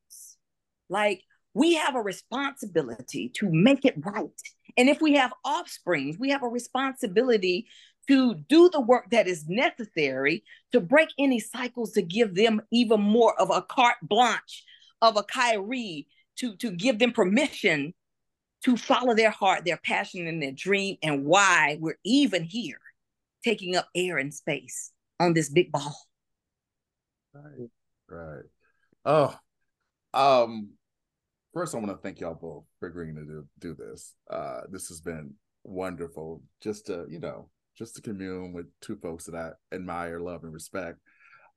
[0.89, 1.22] Like
[1.55, 4.41] we have a responsibility to make it right.
[4.77, 7.66] And if we have offspring, we have a responsibility
[8.09, 13.01] to do the work that is necessary to break any cycles to give them even
[13.01, 14.64] more of a carte blanche
[15.03, 16.07] of a Kyrie
[16.39, 17.95] to, to give them permission
[18.64, 22.80] to follow their heart, their passion, and their dream, and why we're even here
[23.45, 25.97] taking up air and space on this big ball.
[27.32, 27.70] Right.
[28.09, 28.45] Right.
[29.05, 29.34] Oh,
[30.14, 30.70] um,
[31.53, 34.14] first I want to thank y'all both for agreeing to do, do this.
[34.30, 35.34] Uh, this has been
[35.64, 40.45] wonderful just to, you know, just to commune with two folks that I admire, love,
[40.45, 40.99] and respect.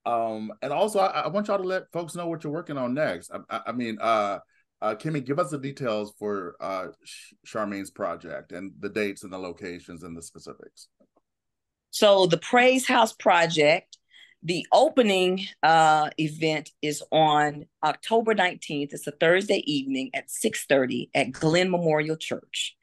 [0.06, 2.94] Um, and also I, I want y'all to let folks know what you're working on
[2.94, 3.32] next.
[3.32, 4.40] I, I, I mean, uh,
[4.82, 6.88] uh, Kemi, give us the details for uh,
[7.46, 10.88] Charmaine's project and the dates and the locations and the specifics.
[11.92, 13.98] So the Praise House project,
[14.42, 18.94] the opening uh, event is on October 19th.
[18.94, 22.78] It's a Thursday evening at 6.30 at Glenn Memorial Church.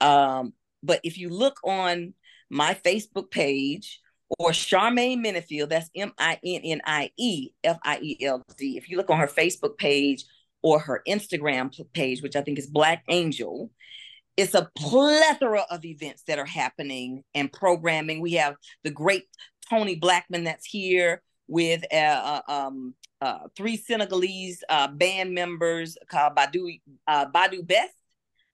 [0.00, 2.14] Um, but if you look on
[2.48, 4.00] my Facebook page
[4.38, 6.36] or Charmaine Minniefield, that's M-I-N-N-I-E-F-I-E-L-D.
[8.78, 10.24] If you look on her Facebook page
[10.62, 13.70] or her Instagram page, which I think is Black Angel.
[14.36, 18.20] It's a plethora of events that are happening and programming.
[18.20, 19.24] We have the great
[19.68, 26.34] Tony Blackman that's here with uh, uh, um, uh, three Senegalese uh, band members called
[26.34, 27.94] Badu uh, Badu Best,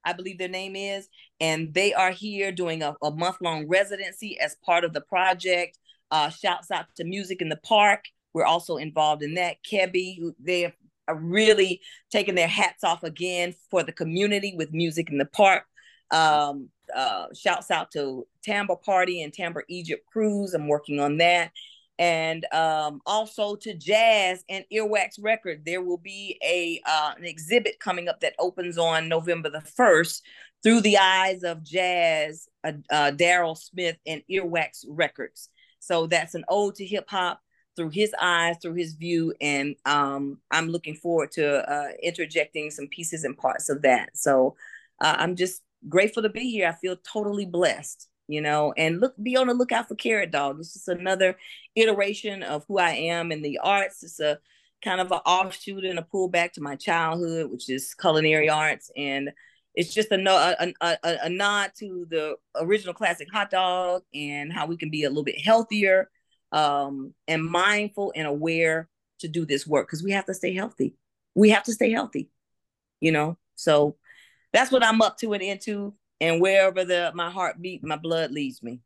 [0.04, 1.08] I believe their name is,
[1.40, 5.78] and they are here doing a, a month long residency as part of the project.
[6.10, 8.06] Uh, shouts out to Music in the Park.
[8.32, 9.56] We're also involved in that.
[9.70, 10.72] Kebbi, they
[11.14, 11.80] really
[12.10, 15.64] taking their hats off again for the community with music in the park.
[16.10, 20.54] Um, uh, shouts out to Timbre Party and Timbre Egypt Cruise.
[20.54, 21.52] I'm working on that.
[21.98, 25.64] And um, also to Jazz and Earwax Record.
[25.64, 30.22] There will be a uh, an exhibit coming up that opens on November the 1st
[30.62, 35.48] through the eyes of Jazz, uh, uh, Daryl Smith, and Earwax Records.
[35.80, 37.40] So that's an ode to hip hop
[37.78, 42.88] through his eyes, through his view, and um, I'm looking forward to uh, interjecting some
[42.88, 44.16] pieces and parts of that.
[44.16, 44.56] So
[45.00, 46.66] uh, I'm just grateful to be here.
[46.68, 48.74] I feel totally blessed, you know.
[48.76, 50.58] And look, be on the lookout for Carrot Dog.
[50.58, 51.38] It's just another
[51.76, 54.02] iteration of who I am in the arts.
[54.02, 54.40] It's a
[54.82, 59.30] kind of an offshoot and a pullback to my childhood, which is culinary arts, and
[59.76, 60.18] it's just a,
[60.60, 65.04] a, a, a nod to the original classic hot dog and how we can be
[65.04, 66.10] a little bit healthier
[66.52, 68.88] um, and mindful and aware
[69.20, 70.94] to do this work because we have to stay healthy.
[71.34, 72.30] We have to stay healthy,
[73.00, 73.36] you know.
[73.56, 73.96] So
[74.52, 75.94] that's what I'm up to and into.
[76.20, 78.80] and wherever the my heart beat, my blood leads me.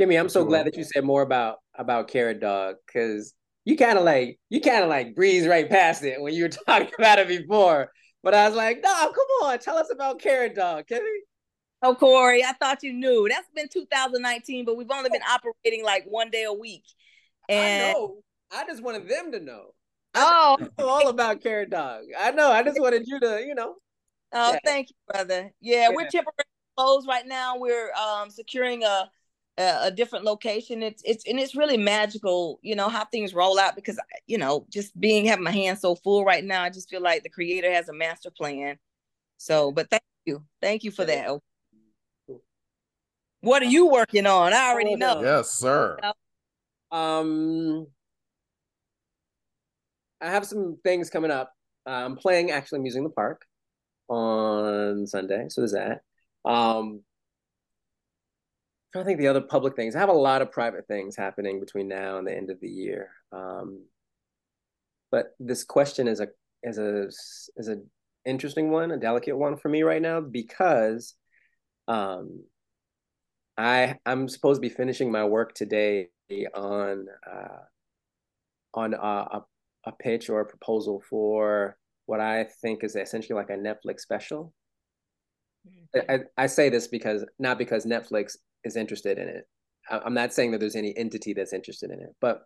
[0.00, 3.32] Kemi, I'm so glad that you said more about about Carrot Dog because
[3.64, 6.48] you kind of like you kind of like breeze right past it when you were
[6.66, 7.90] talking about it before.
[8.22, 11.00] But I was like, no, come on, tell us about Carrot Dog, Kemi.
[11.82, 13.28] Oh, Corey, I thought you knew.
[13.28, 16.84] That's been 2019, but we've only been operating like one day a week.
[17.48, 18.16] And I know.
[18.52, 19.74] I just wanted them to know.
[20.14, 22.04] Oh, all about Carrot Dog.
[22.18, 22.50] I know.
[22.50, 23.74] I just wanted you to, you know.
[24.32, 24.58] Oh, yeah.
[24.64, 25.52] thank you, brother.
[25.60, 26.44] Yeah, yeah, we're temporarily
[26.76, 27.56] closed right now.
[27.58, 29.10] We're um securing a,
[29.58, 30.82] a, a different location.
[30.82, 34.66] It's it's and it's really magical, you know, how things roll out because you know,
[34.70, 37.70] just being having my hands so full right now, I just feel like the creator
[37.70, 38.78] has a master plan.
[39.36, 40.42] So, but thank you.
[40.60, 41.28] Thank you for that.
[43.46, 44.52] What are you working on?
[44.52, 45.22] I already know.
[45.22, 45.98] Yes, sir.
[46.90, 47.86] Um,
[50.20, 51.52] I have some things coming up.
[51.86, 53.46] I'm playing actually Music in the Park
[54.08, 56.00] on Sunday, so there's that.
[56.44, 57.02] Um,
[58.96, 59.94] I think the other public things.
[59.94, 62.68] I have a lot of private things happening between now and the end of the
[62.68, 63.10] year.
[63.30, 63.84] Um,
[65.12, 66.26] but this question is a
[66.64, 67.06] is a
[67.56, 67.76] is a
[68.24, 71.14] interesting one, a delicate one for me right now because
[71.86, 72.42] um,
[73.58, 76.08] I I'm supposed to be finishing my work today
[76.54, 77.64] on uh,
[78.74, 79.42] on a,
[79.86, 84.52] a, pitch or a proposal for what I think is essentially like a Netflix special.
[85.66, 86.10] Mm-hmm.
[86.10, 89.44] I, I say this because not because Netflix is interested in it.
[89.90, 92.42] I'm not saying that there's any entity that's interested in it, but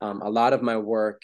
[0.00, 1.22] um, a lot of my work,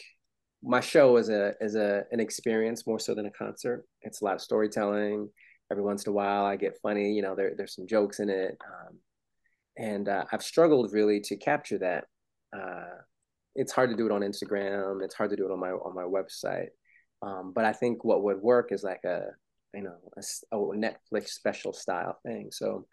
[0.62, 3.84] my show is a is a an experience more so than a concert.
[4.02, 5.28] It's a lot of storytelling.
[5.70, 7.12] Every once in a while, I get funny.
[7.12, 8.56] You know, there there's some jokes in it.
[8.64, 8.98] Um,
[9.78, 12.04] and uh, I've struggled really to capture that.
[12.54, 12.98] Uh,
[13.54, 15.02] it's hard to do it on Instagram.
[15.02, 16.68] It's hard to do it on my on my website.
[17.22, 19.26] Um, but I think what would work is like a
[19.74, 22.50] you know a, a, Netflix special style thing.
[22.50, 22.86] So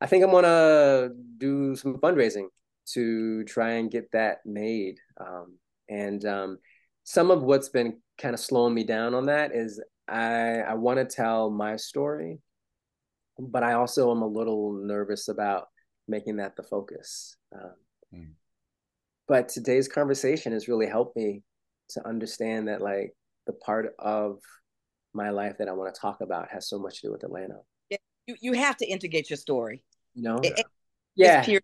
[0.00, 2.46] I think I'm gonna do some fundraising
[2.94, 4.98] to try and get that made.
[5.20, 5.58] Um,
[5.88, 6.58] and um,
[7.04, 10.98] some of what's been kind of slowing me down on that is I I want
[10.98, 12.38] to tell my story,
[13.38, 15.68] but I also am a little nervous about
[16.08, 17.36] making that the focus.
[17.54, 17.74] Um,
[18.14, 18.32] mm.
[19.28, 21.42] But today's conversation has really helped me
[21.90, 23.12] to understand that like
[23.46, 24.38] the part of
[25.14, 27.56] my life that I want to talk about has so much to do with Atlanta.
[27.90, 29.84] Yeah, you, you have to integrate your story.
[30.14, 30.40] You know?
[30.42, 30.64] It,
[31.14, 31.44] yeah.
[31.46, 31.58] yeah.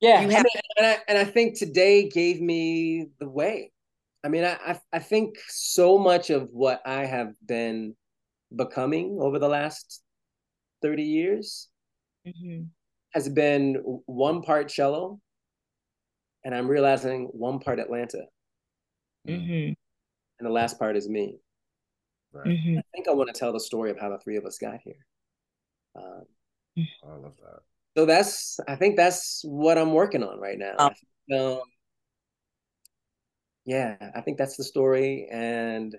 [0.00, 0.20] Yeah.
[0.22, 3.72] You have- I mean, and, I, and I think today gave me the way.
[4.22, 7.94] I mean, I, I, I think so much of what I have been
[8.54, 10.02] becoming over the last
[10.82, 11.68] 30 years
[12.26, 12.64] mm-hmm
[13.14, 15.20] has been one part cello,
[16.44, 18.24] and I'm realizing one part Atlanta.
[19.26, 19.72] Mm-hmm.
[20.38, 21.38] And the last part is me.
[22.32, 22.46] Right.
[22.46, 22.78] Mm-hmm.
[22.78, 24.80] I think I want to tell the story of how the three of us got
[24.84, 25.06] here.
[25.96, 26.24] Um,
[27.04, 27.60] oh, I love that.
[27.96, 30.90] So that's, I think that's what I'm working on right now.
[31.32, 31.60] Um,
[33.64, 35.96] yeah, I think that's the story, and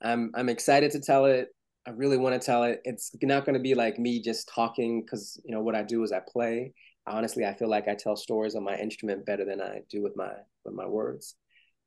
[0.00, 1.48] I'm I'm excited to tell it.
[1.86, 2.80] I really want to tell it.
[2.84, 6.02] It's not going to be like me just talking because you know what I do
[6.02, 6.72] is I play.
[7.06, 10.16] Honestly, I feel like I tell stories on my instrument better than I do with
[10.16, 10.30] my
[10.64, 11.34] with my words.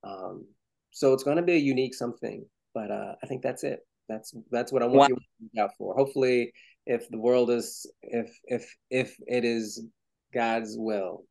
[0.04, 0.46] Um,
[0.92, 3.80] so it's going to be a unique something, but uh, I think that's it.
[4.10, 5.08] That's that's what I want wow.
[5.08, 5.96] you to look out for.
[5.96, 6.52] Hopefully,
[6.86, 9.86] if the world is if if if it is
[10.34, 11.24] God's will,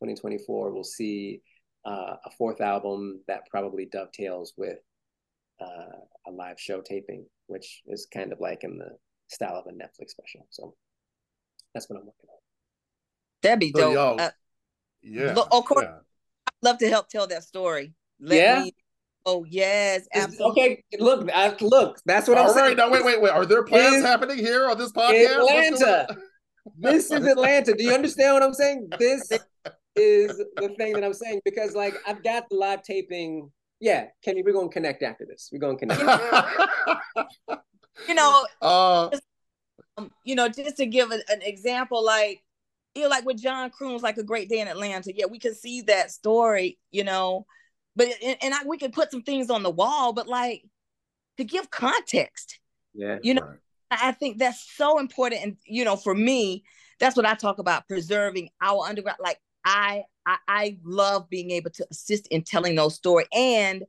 [0.00, 1.42] 2024 we'll see
[1.84, 4.78] uh, a fourth album that probably dovetails with
[5.60, 8.90] uh, a live show taping which is kind of like in the
[9.28, 10.46] style of a Netflix special.
[10.50, 10.74] So
[11.74, 12.38] that's what I'm working on.
[13.42, 14.20] That'd be dope.
[14.20, 14.30] Uh,
[15.02, 15.34] yeah.
[15.34, 15.98] Look, of course, yeah.
[16.46, 17.92] I'd love to help tell that story.
[18.20, 18.62] Let yeah.
[18.62, 18.74] Me,
[19.26, 20.62] oh yes, absolutely.
[20.62, 21.98] Okay, look, I, look.
[22.06, 22.76] That's what All I'm right, saying.
[22.78, 23.30] Now wait, wait, wait.
[23.30, 25.36] Are there plans is, happening here on this podcast?
[25.36, 26.16] Atlanta.
[26.78, 27.74] this is Atlanta.
[27.74, 28.88] Do you understand what I'm saying?
[28.98, 29.30] This
[29.96, 34.42] is the thing that I'm saying because, like, I've got the live taping yeah, Kenny,
[34.42, 35.50] we're gonna connect after this.
[35.52, 36.00] We're gonna connect.
[38.08, 39.10] you know, uh,
[39.96, 42.42] um, you know, just to give a, an example, like
[42.94, 45.12] you know, like with John Croon's like a great day in Atlanta.
[45.14, 47.46] Yeah, we can see that story, you know,
[47.96, 50.64] but and, and I, we could put some things on the wall, but like
[51.38, 52.60] to give context.
[52.94, 53.58] Yeah, you know, right.
[53.90, 56.64] I think that's so important, and you know, for me,
[57.00, 59.18] that's what I talk about preserving our underground.
[59.20, 63.84] Like I I, I love being able to assist in telling those stories and,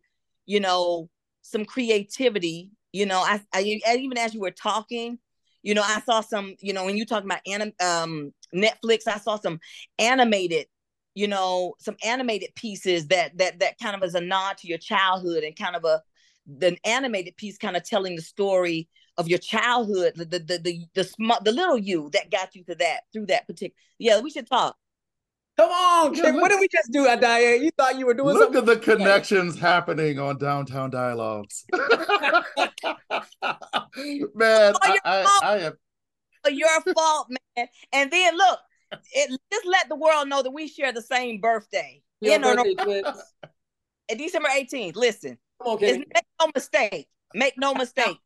[0.45, 1.09] you know,
[1.41, 2.71] some creativity.
[2.91, 5.19] You know, I, I even as you were talking,
[5.63, 9.17] you know, I saw some, you know, when you talking about anim, um, Netflix, I
[9.17, 9.59] saw some
[9.99, 10.67] animated,
[11.13, 14.77] you know, some animated pieces that that that kind of is a nod to your
[14.77, 16.01] childhood and kind of a
[16.47, 20.85] the animated piece kind of telling the story of your childhood, the the the the,
[20.93, 23.75] the, sm- the little you that got you to that through that particular.
[23.97, 24.75] Yeah, we should talk.
[25.57, 27.63] Come on, Yeah, look- what did we just do, Diane?
[27.63, 28.59] You thought you were doing Look something.
[28.59, 31.65] at the connections happening on Downtown Dialogues.
[31.71, 31.81] Man,
[34.75, 35.73] oh, I, I, I am
[36.45, 37.67] oh, Your fault, man.
[37.93, 38.59] And then look,
[39.13, 42.01] it, just let the world know that we share the same birthday.
[42.19, 43.05] Your You birthday twins.
[44.11, 44.95] no, December 18th.
[44.97, 47.07] Listen, Come on, it's- make no mistake.
[47.33, 48.17] Make no mistake.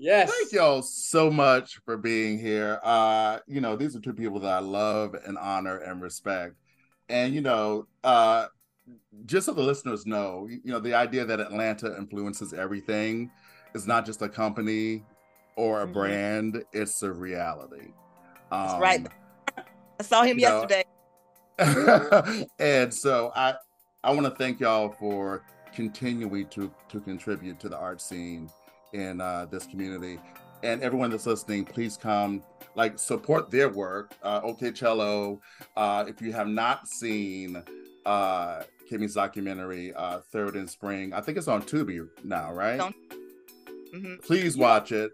[0.00, 0.32] Yes.
[0.32, 2.80] Thank y'all so much for being here.
[2.82, 6.54] Uh, you know, these are two people that I love and honor and respect.
[7.10, 8.46] And you know, uh
[9.26, 13.30] just so the listeners know, you know, the idea that Atlanta influences everything
[13.74, 15.04] is not just a company
[15.56, 15.92] or a Mhm.
[15.92, 17.92] brand, it's a reality.
[18.50, 19.06] Um, That's right.
[20.00, 20.66] I saw him know,
[21.58, 22.46] yesterday.
[22.58, 23.54] and so I
[24.02, 25.44] I want to thank y'all for
[25.74, 28.48] continuing to to contribute to the art scene
[28.92, 30.18] in uh, this community.
[30.62, 32.42] And everyone that's listening, please come
[32.74, 34.12] like support their work.
[34.22, 35.40] Uh, OkCello.
[35.76, 37.62] Uh, if you have not seen
[38.06, 42.80] uh, Kemi's documentary, uh, Third in Spring, I think it's on Tubi now, right?
[43.94, 44.22] Mhm.
[44.22, 45.12] Please watch it.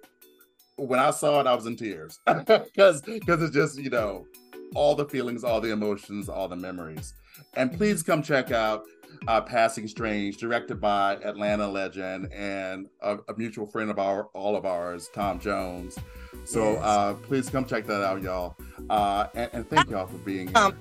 [0.77, 4.27] When I saw it, I was in tears because because it's just you know
[4.75, 7.15] all the feelings, all the emotions, all the memories.
[7.55, 8.85] And please come check out
[9.29, 14.57] uh, Passing Strange, directed by Atlanta legend and a, a mutual friend of our all
[14.57, 15.99] of ours, Tom Jones.
[16.45, 16.83] So Yes.
[16.85, 18.57] uh, please come check that out, y'all.
[18.89, 20.57] Uh, and, and thank y'all for being here.
[20.57, 20.77] Um,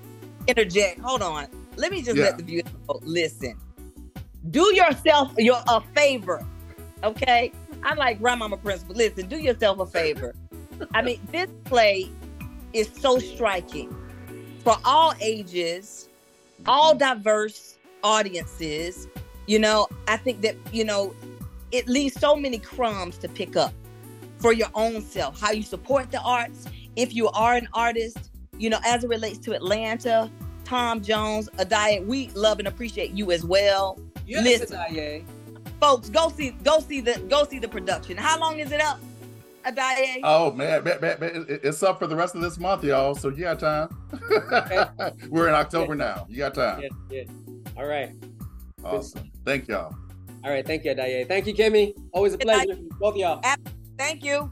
[0.47, 0.99] Interject.
[0.99, 1.47] Hold on.
[1.75, 2.25] Let me just Yeah.
[2.25, 2.99] let the viewer know.
[3.01, 3.57] Listen.
[4.51, 6.45] Do yourself your a favor.
[7.03, 7.51] Okay?
[7.83, 8.95] I'm like grandmama principle.
[8.95, 10.35] Listen, do yourself a favor.
[10.93, 12.11] I mean, this play
[12.73, 13.95] is so striking
[14.63, 16.09] for all ages,
[16.67, 17.74] all diverse
[18.05, 19.07] audiences.
[19.47, 21.13] You know, I think that, you know,
[21.71, 23.73] it leaves so many crumbs to pick up
[24.37, 26.67] for your own self, how you support the arts.
[26.95, 30.31] If you are an artist, you know, as it relates to Atlanta,
[30.63, 33.99] Tom Jones, Addae, we love and appreciate you as well.
[34.25, 34.77] Yes, Listen.
[34.77, 35.25] Diane.
[35.81, 38.17] Folks, go see go see the go see the production.
[38.17, 38.99] How long is it up?
[39.65, 40.21] Addae?
[40.23, 43.13] Oh man, man, man, man, it's up for the rest of this month, y'all.
[43.15, 43.89] So you got time.
[45.29, 46.25] We're in October now.
[46.29, 46.81] You got time.
[46.81, 47.27] Yes, yes.
[47.77, 48.11] All right.
[48.83, 49.31] Awesome.
[49.45, 49.95] Thank y'all.
[50.43, 50.65] All right.
[50.65, 51.27] Thank you, Diane.
[51.27, 51.93] Thank you, Kemi.
[52.13, 52.77] Always a pleasure.
[52.99, 53.41] Both of y'all.
[53.97, 54.51] Thank you.